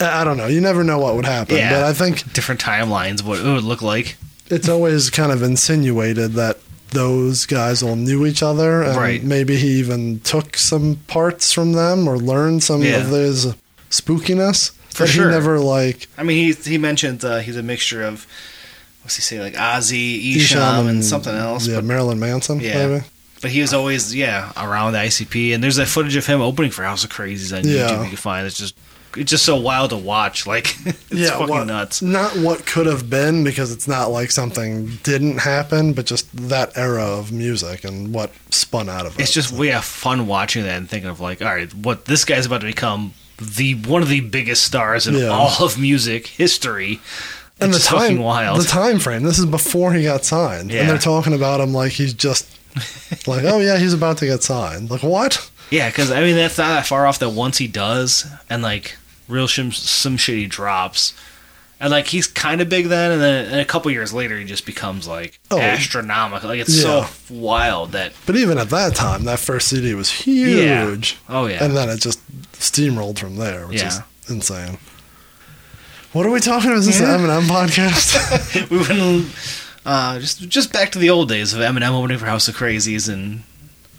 [0.00, 0.48] I don't know.
[0.48, 1.70] You never know what would happen, Yeah.
[1.74, 4.16] but I think Different timelines, what it would look like.
[4.50, 6.58] it's always kind of insinuated that
[6.90, 9.22] those guys all knew each other, and Right.
[9.22, 12.96] maybe he even took some parts from them or learned some Yeah.
[12.96, 13.54] of his
[13.92, 14.72] spookiness.
[14.90, 15.28] For sure.
[15.28, 18.26] he never like I mean, he he mentioned uh, he's a mixture of
[19.02, 21.66] what's he say like Ozzy, Isham, Esham and, something else.
[21.66, 22.86] Yeah, but, Marilyn Manson, Yeah.
[22.86, 23.04] maybe.
[23.40, 26.70] but he was always yeah around the ICP, and there's that footage of him opening
[26.70, 27.88] for House of Krazees on Yeah.
[27.88, 28.02] YouTube.
[28.04, 28.76] You can find it's just
[29.16, 30.46] it's just so wild to watch.
[30.46, 32.02] Like it's yeah, fucking what, nuts.
[32.02, 36.76] Not what could have been because it's not like something didn't happen, but just that
[36.76, 39.22] era of music and what spun out of it.
[39.22, 42.26] It's just we have fun watching that and thinking of like, all right, what this
[42.26, 43.14] guy's about to become
[43.56, 45.26] the one of the biggest stars in Yeah.
[45.28, 47.00] all of music history.
[47.60, 48.60] and It's the time, wild.
[48.60, 49.22] the time frame.
[49.22, 50.80] This is before he got signed, Yeah.
[50.80, 52.46] and they're talking about him like he's just
[53.26, 54.90] like, oh yeah, he's about to get signed.
[54.90, 55.48] Like what?
[55.70, 57.18] Yeah, because I mean that's not that far off.
[57.20, 58.96] That once he does, and like
[59.28, 61.14] real shim, some shit he drops,
[61.82, 64.44] and like he's kind of big then, and then and a couple years later he
[64.44, 65.60] just becomes like Oh.
[65.60, 66.48] astronomical.
[66.48, 67.06] Like it's Yeah.
[67.06, 71.62] so wild that But even at that time, that first CD was huge, oh yeah,
[71.62, 72.20] and then it just
[72.54, 74.02] steamrolled from there, which is Yeah.
[74.34, 74.78] insane.
[76.12, 76.78] What are we talking about?
[76.80, 78.70] Is this an Eminem podcast?
[78.70, 79.26] we went
[79.84, 83.08] uh, just just back to the old days of Eminem opening for House of Krazees,
[83.12, 83.42] and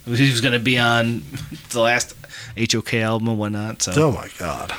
[0.06, 1.24] he was going to be on
[1.72, 2.14] the last
[2.56, 3.82] HOK album and whatnot.
[3.82, 4.72] So oh my god!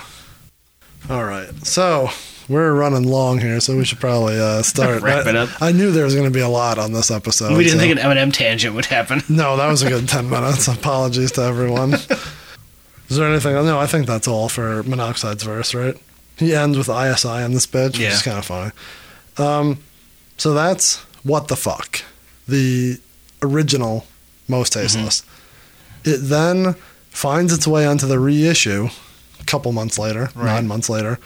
[1.11, 2.09] All right, so
[2.49, 5.03] we're running long here, so we should probably uh, start.
[5.03, 5.49] Wrap I, it up.
[5.63, 7.57] I knew there was going to be a lot on this episode.
[7.57, 9.23] we didn't so- think an Eminem tangent would happen.
[9.29, 10.69] No, that was a good 10 minutes.
[10.69, 11.95] Apologies to everyone.
[13.09, 13.55] Is there anything?
[13.55, 15.97] No, I think that's all for Monoxide's verse, right?
[16.39, 18.73] He ends with ISI on this bitch, which is kind of funny.
[19.39, 19.79] Um,
[20.39, 22.03] so that's What the Fuck,
[22.49, 22.99] the
[23.43, 24.07] original
[24.49, 25.25] Mostasteless.
[26.05, 26.75] It then
[27.11, 28.89] finds its way onto the reissue
[29.41, 30.47] a couple months later, Right.
[30.47, 31.19] nine months later,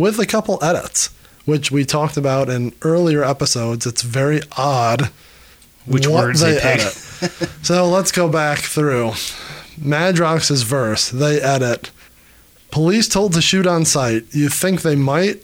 [0.00, 1.10] with a couple edits,
[1.44, 3.86] which we talked about in earlier episodes.
[3.86, 5.10] It's very odd
[5.86, 6.80] Which what words they, pick.
[6.80, 6.92] edit.
[7.62, 9.12] so let's go back through.
[9.78, 11.90] Madrox's verse, they edit.
[12.70, 14.24] Police told to shoot on sight.
[14.32, 15.42] You think they might?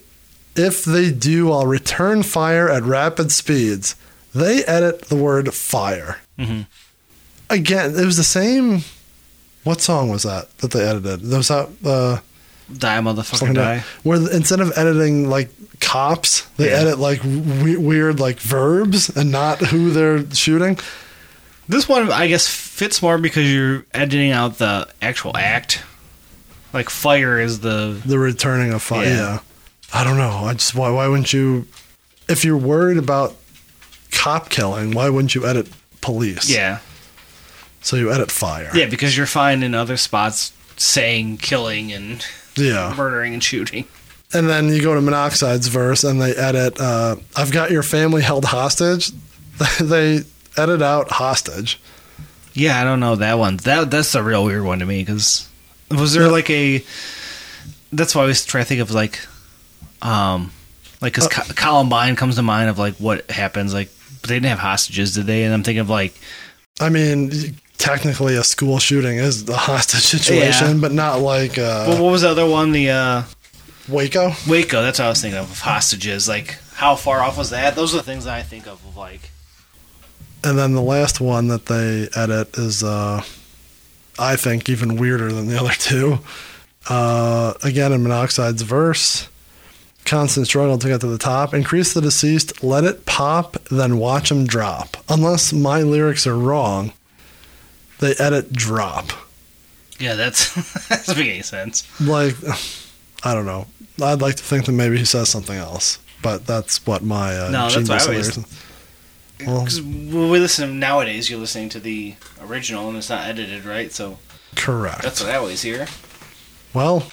[0.55, 3.95] If they do, I'll return fire at rapid speeds.
[4.33, 6.17] They edit the word fire.
[6.39, 6.65] Mhm.
[7.49, 8.83] Again, it was the same.
[9.63, 11.21] What song was that that they edited?
[11.29, 12.19] Was that uh,
[12.75, 13.75] Die, motherfucker, die.
[13.75, 15.49] like- Where the- instead of editing like
[15.79, 16.77] cops, they Yeah.
[16.77, 20.77] edit like we- weird like verbs and not who they're shooting.
[21.69, 25.81] This one, I guess, fits more because you're editing out the actual act.
[26.73, 29.05] Like fire is the The returning of fire.
[29.05, 29.15] Yeah.
[29.17, 29.39] Yeah.
[29.93, 30.43] I don't know.
[30.45, 31.67] I just why why wouldn't you?
[32.27, 33.35] If you're worried about
[34.11, 35.67] cop killing, why wouldn't you edit
[36.01, 36.49] police?
[36.49, 36.79] yeah
[37.81, 38.71] So you edit fire.
[38.73, 42.25] yeah because you're fine in other spots saying killing and
[42.57, 42.93] Yeah.
[42.97, 43.85] murdering and shooting.
[44.33, 48.21] And then you go to Monoxide's verse and they edit, uh, I've got your family
[48.21, 49.11] held hostage.
[49.79, 50.21] they
[50.57, 51.79] edit out hostage.
[52.53, 53.57] Yeah, I don't know that one.
[53.57, 55.47] That that's a real weird one to me because
[55.91, 56.29] was there Yeah.
[56.29, 56.83] like a?
[57.93, 59.19] That's why I always try to think of like,
[60.01, 60.51] um,
[60.99, 63.89] like because Uh, Columbine comes to mind of like what happens like
[64.27, 65.43] they didn't have hostages, did they?
[65.43, 66.15] And I'm thinking of like
[66.81, 70.81] I mean, technically a school shooting is a hostage situation, Yeah.
[70.81, 72.71] but not like uh, well, what was the other one?
[72.71, 73.23] The uh,
[73.89, 74.31] Waco.
[74.47, 74.81] Waco.
[74.81, 75.49] That's what I was thinking of.
[75.51, 76.27] of hostages.
[76.27, 77.75] Like how far off was that?
[77.75, 78.83] Those are the things that I think of.
[78.85, 79.29] of like
[80.43, 83.23] And then the last one that they edit is, uh,
[84.19, 86.19] I think, even weirder than the other two.
[86.89, 89.27] Uh, again, in Monoxide's verse,
[90.05, 91.53] constant struggle to get to the top.
[91.53, 94.95] Increase the deceased, let it pop, then watch him drop.
[95.09, 96.93] Unless my lyrics are wrong,
[97.99, 99.11] they edit drop.
[99.99, 100.53] yeah, that's
[100.89, 101.83] that doesn't make any sense.
[101.99, 102.35] Like,
[103.23, 103.67] I don't know.
[104.01, 107.49] I'd like to think that maybe he says something else, but that's what my uh,
[107.49, 108.63] No, that's what I always- lyrics-
[109.45, 113.91] Well, Because we listen nowadays, you're listening to the original and it's not edited, right?
[113.91, 114.19] So
[114.55, 115.01] correct.
[115.01, 115.87] that's what I always hear.
[116.73, 117.11] Well,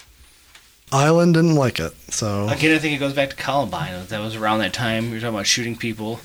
[0.93, 4.07] Island didn't like it, so Again, I think it goes back to Columbine.
[4.09, 5.11] That was around that time.
[5.11, 6.21] You're talking about shooting people.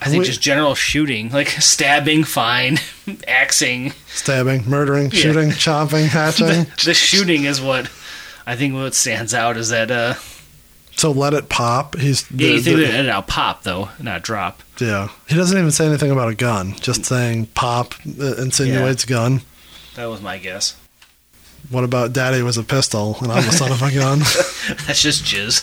[0.00, 2.78] I think just general shooting, like stabbing, fine,
[3.28, 3.92] axing.
[4.08, 5.20] stabbing, murdering, Yeah.
[5.20, 6.46] shooting, chopping, hatching.
[6.46, 7.90] The, the shooting is what
[8.46, 9.90] I think what stands out is that.
[9.90, 10.14] uh
[10.96, 11.96] so let it pop.
[11.96, 14.62] He's Yeah, you think the- out pop though, not drop.
[14.78, 15.08] yeah.
[15.28, 16.74] He doesn't even say anything about a gun.
[16.80, 19.40] Just saying pop uh, insinuates gun.
[19.96, 20.76] That was my guess.
[21.68, 24.18] What about Daddy was a pistol and I'm the son of a gun?
[24.86, 25.62] That's just jizz.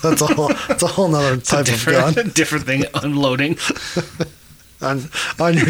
[0.02, 0.48] that's a whole.
[0.68, 2.12] That's a whole nother type of gun.
[2.14, 2.84] different, different thing.
[2.94, 3.56] Unloading.
[4.80, 5.08] on
[5.40, 5.66] on your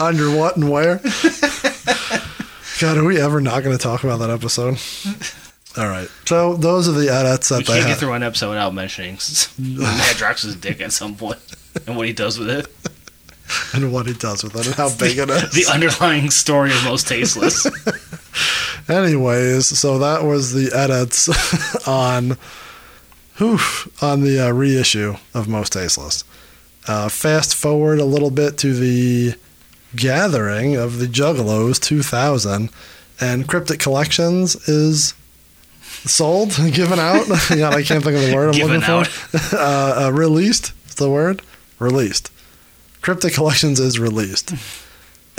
[0.00, 1.00] on your what and where?
[2.80, 4.78] God, are we ever not going to talk about that episode?
[5.76, 6.08] All right.
[6.26, 7.98] So those are the edits that We they can't get have.
[7.98, 11.38] through one episode without mentioning Madrox's dick at some point
[11.86, 12.66] and what he does with it.
[13.74, 15.52] And what he does with it and how big it is.
[15.52, 17.66] The underlying story of Mostasteless.
[18.88, 21.28] Anyways, so that was the edits
[21.88, 22.36] on
[23.36, 23.58] whew,
[24.02, 26.24] on the uh, reissue of Mostasteless.
[26.88, 29.34] Uh, fast forward a little bit to the
[29.94, 32.70] gathering of the Juggalos 2000,
[33.20, 35.14] and Cryptic Collections is
[35.82, 37.26] sold, given out.
[37.28, 39.56] God, I can't think of the word I'm Given looking for.
[39.56, 40.72] uh, uh, released.
[40.88, 41.42] Is the word
[41.78, 42.30] released?
[43.02, 44.52] Cryptic Collections is released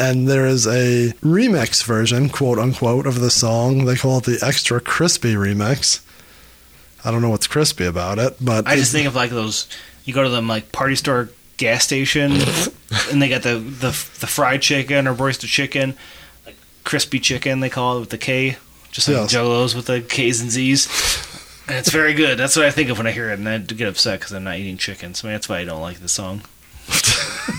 [0.02, 3.86] and there is a remix version, quote unquote, of the song.
[3.86, 6.02] They call it the Extra Crispy remix.
[7.06, 9.68] I don't know what's crispy about it, but I just think of like those.
[10.06, 12.32] You go to them like party store gas station,
[13.12, 13.90] and they got the, the
[14.20, 15.96] the fried chicken or roasted chicken,
[16.46, 18.58] like crispy chicken they call it with the K,
[18.92, 19.34] just like Yes.
[19.34, 20.88] Jollos with the K's and Z's.
[21.68, 22.38] And it's very good.
[22.38, 24.44] That's what I think of when I hear it, and I get upset because I'm
[24.44, 25.14] not eating chicken.
[25.14, 26.42] So that's why I don't like the song.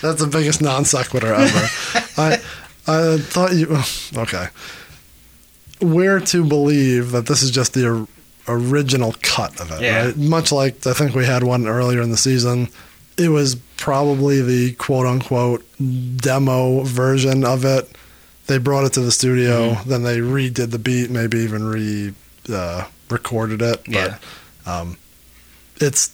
[0.00, 1.68] that's the biggest non sequitur ever.
[2.16, 2.40] I
[2.86, 3.78] I thought you
[4.22, 4.48] okay.
[5.80, 8.06] We're to believe that this is just the
[8.48, 10.06] original cut of it, Yeah.
[10.06, 10.16] right?
[10.16, 12.68] Much like I think we had one earlier in the season.
[13.18, 15.64] It was probably the quote unquote
[16.18, 17.88] demo version of it.
[18.46, 19.88] They brought it to the studio, Mm-hmm.
[19.90, 22.12] then they redid the beat, maybe even re
[22.52, 23.82] uh, recorded it.
[23.84, 24.16] But Yeah.
[24.66, 24.96] um,
[25.80, 26.10] it's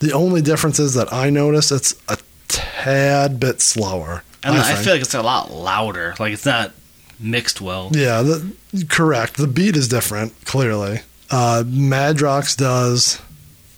[0.00, 2.16] the only difference is that I notice it's a
[2.48, 4.22] tad bit slower.
[4.42, 4.78] And I, think.
[4.84, 6.14] feel like it's a lot louder.
[6.18, 6.72] Like it's not
[7.18, 7.90] mixed well.
[7.92, 9.36] Yeah, the, correct.
[9.36, 11.00] The beat is different, clearly.
[11.30, 13.20] Uh, Madrox does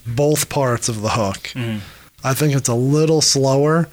[0.05, 1.51] both parts of the hook.
[1.55, 1.79] Mhm.
[2.23, 3.87] I think it's a little slower,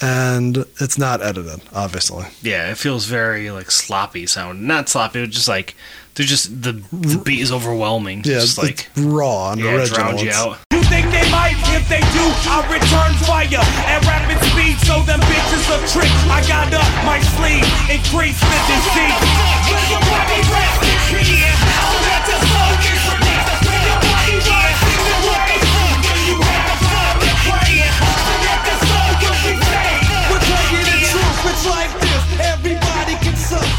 [0.00, 2.26] and it's not edited, obviously.
[2.42, 4.62] Yeah, it feels very like sloppy sound.
[4.62, 5.74] Not sloppy, but just like
[6.20, 8.18] there's just the, the beat is overwhelming.
[8.18, 9.96] Yeah, just it's like raw and yeah, it original.
[9.96, 10.58] drowns you It's- out.
[10.70, 11.56] You think they might?
[11.72, 13.48] If they do, I return fire
[13.88, 14.76] at rapid speed.
[14.84, 16.12] So them bitches a trick.
[16.28, 19.30] I got up my sleeve, increase the disease.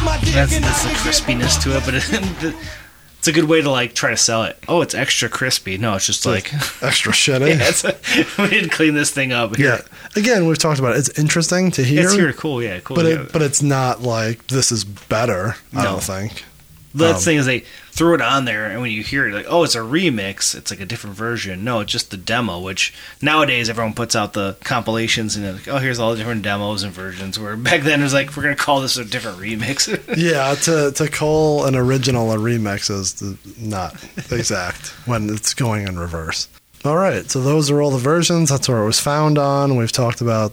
[0.06, 2.56] That's, that's the crispiness to it, but it,
[3.20, 4.58] it's a good way to like try to sell it.
[4.68, 5.78] Oh, it's extra crispy.
[5.78, 7.49] No, it's just like Extra shitty.
[7.49, 9.56] yeah, it's we didn't clean this thing up.
[9.56, 9.68] Here.
[9.68, 9.82] Yeah.
[10.16, 10.99] Again, we've talked about it.
[10.99, 12.04] It's interesting to hear.
[12.04, 12.34] it's here.
[12.34, 12.64] Cool.
[12.64, 12.95] Yeah, cool.
[12.95, 15.56] But it, but it's not like this is better.
[15.74, 15.84] I No.
[15.84, 16.45] don't think.
[16.93, 19.45] The Um, thing is, they threw it on there, and when you hear it, like,
[19.47, 20.53] oh, it's a remix.
[20.55, 21.63] It's like a different version.
[21.63, 22.59] No, it's just the demo.
[22.59, 26.83] Which nowadays everyone puts out the compilations and like, oh, here's all the different demos
[26.83, 27.39] and versions.
[27.39, 29.87] Where back then it was like, we're gonna call this a different remix.
[30.17, 33.95] Yeah, to to call an original a remix is the, not
[34.31, 36.47] exact when it's going in reverse.
[36.83, 38.49] All right, so those are all the versions.
[38.49, 39.75] That's where it was found on.
[39.75, 40.51] We've talked about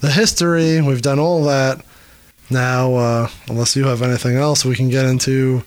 [0.00, 0.80] the history.
[0.80, 1.84] We've done all that.
[2.50, 5.62] Now, uh, unless you have anything else, we can get into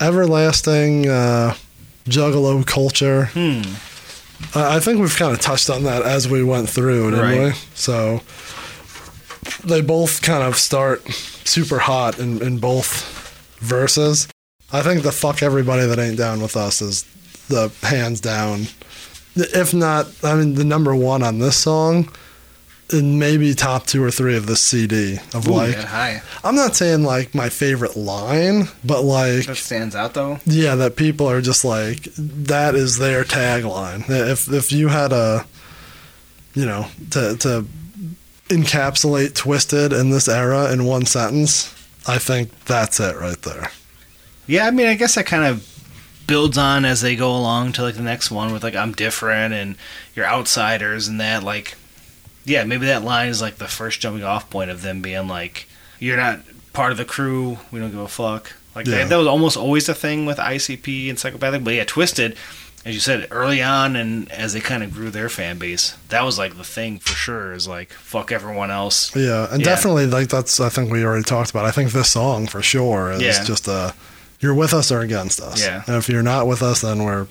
[0.00, 1.54] everlasting uh,
[2.06, 3.26] juggalo culture.
[3.26, 3.62] hmm.
[4.54, 7.52] Uh, I think we've kind of touched on that as we went through, didn't we?
[7.74, 8.22] So
[9.64, 11.06] they both kind of start
[11.44, 14.28] super hot in, in both verses.
[14.72, 17.02] I think the fuck everybody that ain't down with us is
[17.48, 18.62] the hands down.
[19.36, 22.10] If not, I mean, the number one on this song,
[22.92, 26.22] maybe top two or three of the CD of Ooh, like, high.
[26.42, 30.38] I'm not saying like my favorite line, but like, That stands out though.
[30.46, 34.04] yeah, that people are just like that is their tagline.
[34.08, 35.46] If if you had a,
[36.54, 37.66] you know, to to
[38.48, 41.72] encapsulate Twiztid in this era in one sentence,
[42.06, 43.70] I think that's it right there.
[44.46, 45.66] Yeah, I mean, I guess that kind of
[46.26, 49.52] builds on as they go along to like the next one with like I'm different
[49.54, 49.76] and
[50.14, 51.76] you're outsiders and that like
[52.44, 55.66] yeah, maybe that line is like the first jumping off point of them being like
[55.98, 56.40] you're not
[56.72, 58.52] part of the crew, we don't give a fuck.
[58.74, 58.98] Like Yeah.
[58.98, 62.36] that, that was almost always a thing with ICP and Psychopathic, but yeah, Twiztid
[62.82, 66.22] as you said early on and as they kind of grew their fan base, that
[66.24, 69.14] was like the thing for sure is like fuck everyone else.
[69.14, 69.66] Yeah, and Yeah.
[69.66, 71.66] definitely like that's I think we already talked about.
[71.66, 73.44] I think this song for sure is Yeah.
[73.44, 73.92] just a
[74.40, 75.60] you're with us or against us.
[75.62, 75.82] Yeah.
[75.86, 77.26] And if you're not with us then we're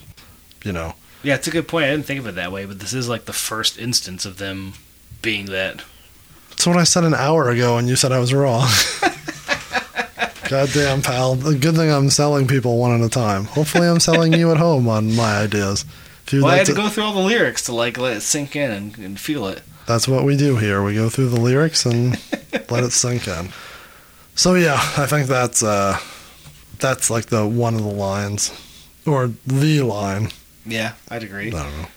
[0.64, 0.94] you know,
[1.24, 1.86] Yeah, it's a good point.
[1.86, 4.38] I didn't think of it that way, but this is like the first instance of
[4.38, 4.74] them
[5.22, 5.84] being that
[6.50, 8.68] That's what I said an hour ago, and you said I was wrong.
[10.50, 11.36] Goddamn, pal.
[11.36, 13.46] The good thing I'm selling people one at a time.
[13.46, 15.86] Hopefully, I'm selling you at home on my ideas.
[16.26, 18.18] If Well, I like had to to- go through all the lyrics to like let
[18.18, 19.62] it sink in and, and feel it.
[19.86, 20.84] that's what we do here.
[20.84, 22.14] We go through the lyrics and
[22.70, 23.50] let it sink in.
[24.36, 26.00] So yeah, I think that's uh,
[26.80, 28.52] that's like the one of the lines,
[29.06, 30.30] or the line.
[30.66, 31.48] Yeah, I'd agree.
[31.50, 31.88] I don't know.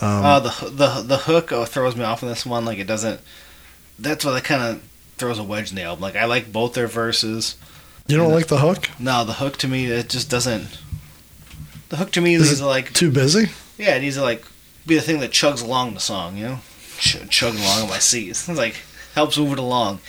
[0.00, 2.64] Um, uh, the the the hook oh, throws me off in this one.
[2.64, 3.20] Like it doesn't.
[3.98, 4.82] That's what that kind of
[5.18, 6.02] throws a wedge in the album.
[6.02, 7.56] Like I like both their verses.
[8.06, 8.88] you don't like the hook?
[8.98, 10.78] No, the hook to me it just doesn't.
[11.90, 13.50] The hook to me Is to like Too busy?
[13.76, 14.44] yeah, it needs to like
[14.86, 16.36] be the thing that chugs along the song.
[16.36, 16.58] You know,
[16.98, 18.28] Ch- chug along in my seat.
[18.30, 18.76] It's like
[19.14, 20.00] helps move it along,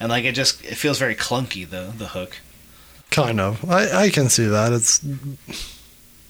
[0.00, 1.68] and like it just it feels very clunky.
[1.68, 2.38] The the hook.
[3.10, 3.68] Kind of.
[3.70, 4.72] I, I can see that.
[4.72, 5.00] It's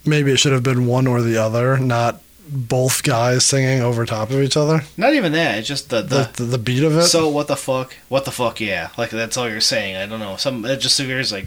[0.05, 4.31] maybe it should have been one or the other, not both guys singing over top
[4.31, 4.83] of each other.
[4.97, 5.59] Not even that.
[5.59, 6.45] It's just the The the.
[6.45, 7.03] the, beat of it.
[7.05, 7.97] So what the fuck?
[8.09, 8.61] What the fuck?
[8.61, 9.97] Yeah, like that's all you're saying.
[9.97, 10.37] I don't know.
[10.37, 11.47] Some it just appears like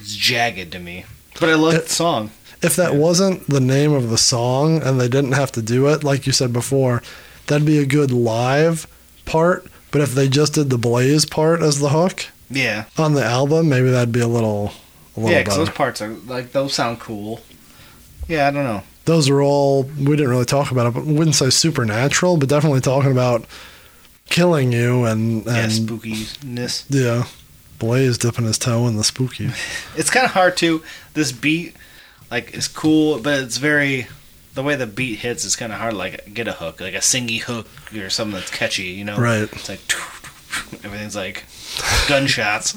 [0.00, 1.04] it's jagged to me.
[1.40, 2.30] But I love It- the song.
[2.62, 6.04] if that wasn't the name of the song and they didn't have to do it,
[6.04, 7.02] like you said before,
[7.46, 8.86] that'd be a good live
[9.24, 9.66] part.
[9.90, 13.68] But if they just did the Blaze part as the hook Yeah, on the album,
[13.68, 14.72] maybe that'd be a little
[15.16, 15.42] a little yeah.
[15.42, 17.40] Because those parts are like those sound cool.
[18.28, 18.82] Yeah, I don't know.
[19.04, 22.80] Those are all we didn't really talk about it, but wouldn't say supernatural, but definitely
[22.80, 23.44] talking about
[24.30, 26.84] killing you and Yeah, and spookiness.
[26.88, 27.26] yeah,
[27.78, 29.50] Blaze dipping his toe in the spooky.
[29.96, 30.82] It's kind of hard to.
[31.12, 31.76] This beat,
[32.30, 34.06] like, is cool, but it's very.
[34.54, 35.92] The way the beat hits is kind of hard.
[35.92, 38.84] to, Like, get a hook, like a singy hook or something that's catchy.
[38.84, 39.42] You know, Right.
[39.52, 39.80] It's like
[40.84, 41.44] everything's like
[42.08, 42.72] gunshots.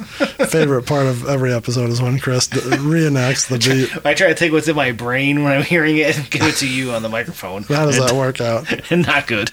[0.49, 3.57] Favorite part of every episode is when Chris reenacts the
[3.93, 4.05] beat.
[4.05, 6.55] I try to take what's in my brain when I'm hearing it and give it
[6.55, 7.63] to you on the microphone.
[7.63, 8.65] How does that work out?
[8.91, 9.51] Not good.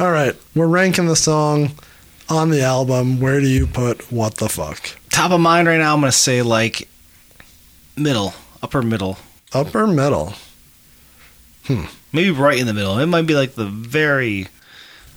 [0.00, 1.72] All right, we're ranking the song
[2.28, 3.20] on the album.
[3.20, 4.90] Where do you put "What the Fuck"?
[5.10, 6.88] Top of mind right now, I'm gonna say like
[7.96, 9.18] middle, upper middle,
[9.54, 10.34] Upper middle.
[11.64, 11.84] Hmm.
[12.12, 12.98] Maybe right in the middle.
[12.98, 14.48] It might be like the very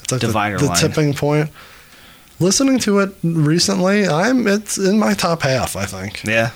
[0.06, 1.49] It's like Divider the, the tipping point.
[2.40, 5.76] Listening to it recently, I'm it's in my top half.
[5.76, 6.52] I think yeah.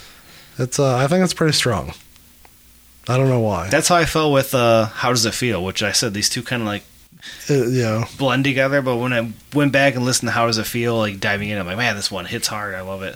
[0.57, 0.77] it's.
[0.80, 1.93] Uh, I think it's pretty strong.
[3.07, 3.69] I don't know why.
[3.69, 6.43] That's how I felt with uh, "How Does It Feel," which I said these two
[6.43, 6.84] kind of like
[7.47, 8.81] It- you know, blend together.
[8.81, 11.57] But when I went back and listened to "How Does It Feel," like diving in,
[11.57, 12.76] I'm like, man, this one hits hard.
[12.76, 13.15] I love it.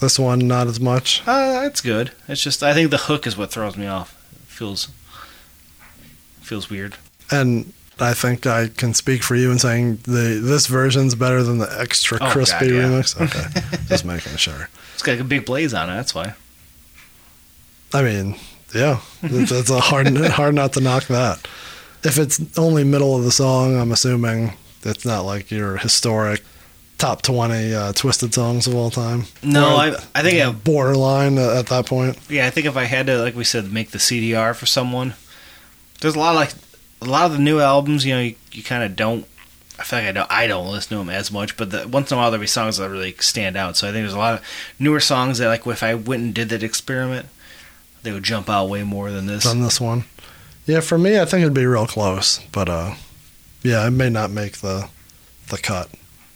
[0.00, 1.22] this one not as much.
[1.26, 2.10] Uh, it's good.
[2.28, 4.12] It's just I think the hook is what throws me off.
[4.34, 4.88] It feels
[6.40, 6.96] feels weird.
[7.30, 11.58] And I think I can speak for you in saying the this version's better than
[11.58, 12.72] the extra Oh, God, crispy yeah.
[12.82, 13.16] remix.
[13.20, 14.68] Okay, just making sure.
[14.94, 15.94] It's got like a big blaze on it.
[15.94, 16.34] That's why.
[17.94, 18.36] I mean,
[18.74, 21.46] yeah, it's, it's a hard hard not to knock that.
[22.04, 24.52] If it's only middle of the song, I'm assuming
[24.82, 26.42] it's not like your historic
[26.98, 29.24] top 20 uh, Twiztid songs of all time.
[29.42, 32.18] No, Or I I think I, borderline at at that point.
[32.28, 35.14] yeah, I think if I had to, like we said, make the CDR for someone,
[36.00, 36.52] there's a lot of like
[37.06, 38.04] a lot of the new albums.
[38.04, 39.26] You know, you, you kind of don't.
[39.78, 40.30] I feel like I don't.
[40.32, 42.46] I don't listen to them as much, but the, once in a while there'll be
[42.46, 43.76] songs that really stand out.
[43.76, 44.44] So I think there's a lot of
[44.78, 47.26] newer songs that, like, if I went and did that experiment,
[48.02, 49.44] they would jump out way more than this.
[49.46, 50.04] on this one.
[50.66, 52.94] Yeah, for me, I think it'd be real close, but uh,
[53.62, 54.88] yeah, it may not make the
[55.48, 55.88] the cut,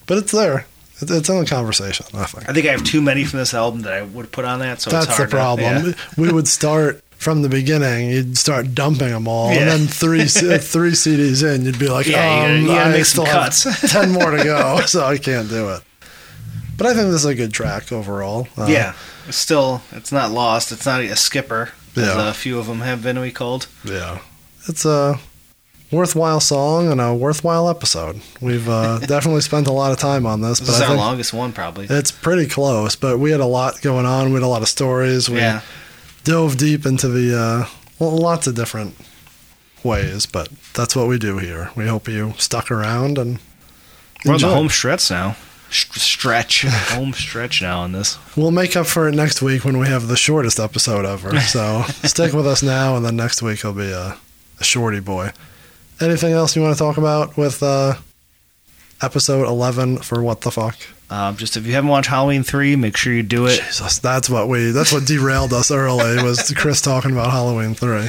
[0.07, 0.67] but it's there.
[1.01, 2.05] It's in the conversation.
[2.13, 4.45] I think I think I have too many from this album that I would put
[4.45, 4.83] on that.
[4.83, 5.87] So that's it's the hard to- problem.
[5.87, 5.93] yeah.
[6.19, 8.11] We would start from the beginning.
[8.11, 9.61] You'd start dumping them all, Yeah.
[9.61, 12.99] and then three three CDs in, you'd be like, Yeah, you gotta- um, you gotta
[12.99, 13.55] I still have
[13.91, 15.83] ten more to go, so I can't do it.
[16.77, 18.49] But I think this is a good track overall.
[18.57, 18.95] Uh, yeah,
[19.29, 20.73] it's still it's not lost.
[20.73, 21.71] It's not a skipper.
[21.97, 22.31] As Yeah.
[22.31, 23.67] a few of them have been we called.
[23.85, 24.21] Yeah.
[24.69, 25.19] It's a
[25.91, 28.21] worthwhile song and a worthwhile episode.
[28.41, 30.97] We've uh, definitely spent a lot of time on this, This but is I our
[30.97, 31.87] longest one probably.
[31.91, 32.95] it's pretty close.
[32.97, 34.29] But we had a lot going on.
[34.29, 35.29] We had a lot of stories.
[35.29, 35.63] We yeah,
[36.25, 37.67] dove deep into the uh,
[37.99, 38.95] well, lots of different
[39.85, 41.71] ways, but that's what we do here.
[41.77, 43.39] We hope you stuck around and
[44.25, 45.37] we're on the home stretch now.
[45.71, 48.19] St- stretch, home stretch now on this.
[48.37, 51.39] We'll make up for it next week when we have the shortest episode ever.
[51.41, 54.17] So stick with us now, and then next week he'll be a,
[54.59, 55.33] a shorty boy.
[56.01, 57.95] Anything else you want to talk about with uh,
[59.03, 60.77] episode 11 for What the Fuck?
[61.11, 63.61] Um, just if you haven't watched Halloween three, make sure you do it.
[63.61, 68.09] Jesus, that's what we, that's what derailed us early was Chris talking about Halloween 3.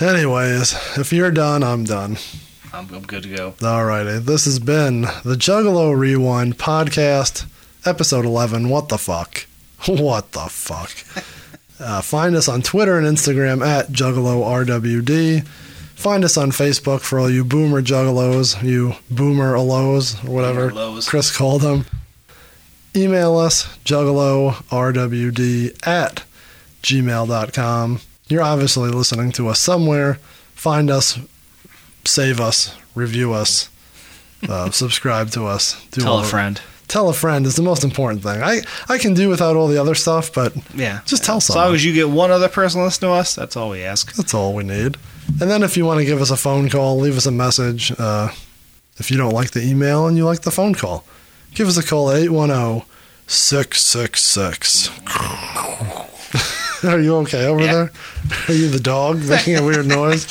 [0.00, 2.16] Anyways, if you're done, I'm done.
[2.72, 3.52] I'm, I'm good to go.
[3.58, 7.44] Alrighty, this has been the Juggalo Rewind podcast,
[7.84, 8.70] episode 11.
[8.70, 9.46] What the fuck?
[9.86, 10.90] What the fuck?
[11.78, 15.46] Uh, find us on Twitter and Instagram at JuggaloRWD.
[16.00, 20.80] Find us on Facebook for all you boomer juggalos, you boomer alos, or whatever Boomer
[20.80, 21.06] lows.
[21.06, 21.84] Chris called them.
[22.96, 26.24] Email us, juggalorwd at
[26.82, 28.00] gmail.com.
[28.28, 30.14] You're obviously listening to us somewhere.
[30.54, 31.18] Find us,
[32.06, 33.68] save us, review us,
[34.48, 35.84] uh, subscribe to us.
[35.90, 36.58] Do Tell a friend.
[36.88, 38.42] Tell a friend is the most important thing.
[38.42, 41.62] I, I can do without all the other stuff, but Yeah, Just tell someone.
[41.62, 44.14] As long as you get one other person listening to us, that's all we ask.
[44.14, 44.96] That's all we need.
[45.40, 47.92] And then if you want to give us a phone call, leave us a message.
[47.98, 48.28] Uh,
[48.98, 51.04] if you don't like the email and you like the phone call,
[51.54, 52.82] give us a call at 810
[53.26, 54.90] 666.
[56.84, 57.72] Are you okay over Yeah.
[57.72, 57.90] there?
[58.48, 60.26] Are you the dog making a weird noise?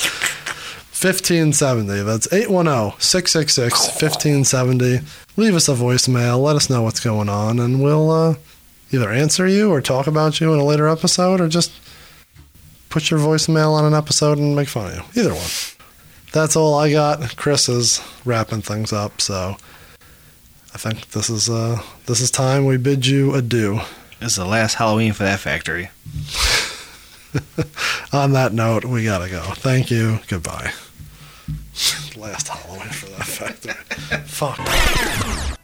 [1.02, 2.03] 1570.
[2.03, 4.99] That's 810 666 1570.
[5.38, 6.41] Leave us a voicemail.
[6.44, 8.36] Let us know what's going on, and we'll uh,
[8.91, 11.72] either answer you or talk about you in a later episode or just
[12.90, 15.22] put your voicemail on an episode and make fun of you.
[15.22, 15.49] Either one.
[16.32, 17.38] That's all I got.
[17.38, 19.57] Chris is wrapping things up, so
[20.74, 23.80] I think this is uh this is time we bid you adieu.
[24.20, 25.90] This is the last Halloween for that factory.
[28.14, 29.41] On that note, we gotta go.
[29.41, 30.20] Thank you.
[30.28, 30.72] Goodbye.
[32.18, 33.74] Last Halloween for that factory.
[34.26, 34.60] Fuck.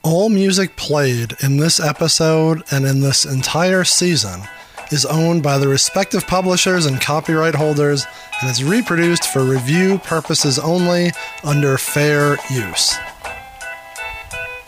[0.03, 4.43] All music played in this episode and in this entire season
[4.91, 8.05] is owned by the respective publishers and copyright holders
[8.41, 11.11] and is reproduced for review purposes only
[11.43, 12.95] under fair use.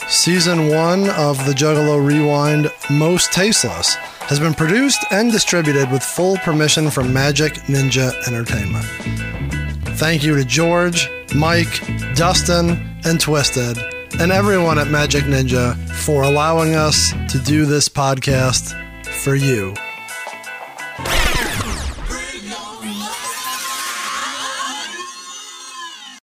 [0.07, 3.95] Season 1 of the Juggalo Rewind Mostasteless
[4.27, 8.85] has been produced and distributed with full permission from Magic Ninja Entertainment.
[9.97, 11.81] Thank you to George, Mike,
[12.15, 12.69] Dustin,
[13.03, 18.73] and Twiztid, and everyone at Magic Ninja for allowing us to do this podcast
[19.05, 19.73] for you.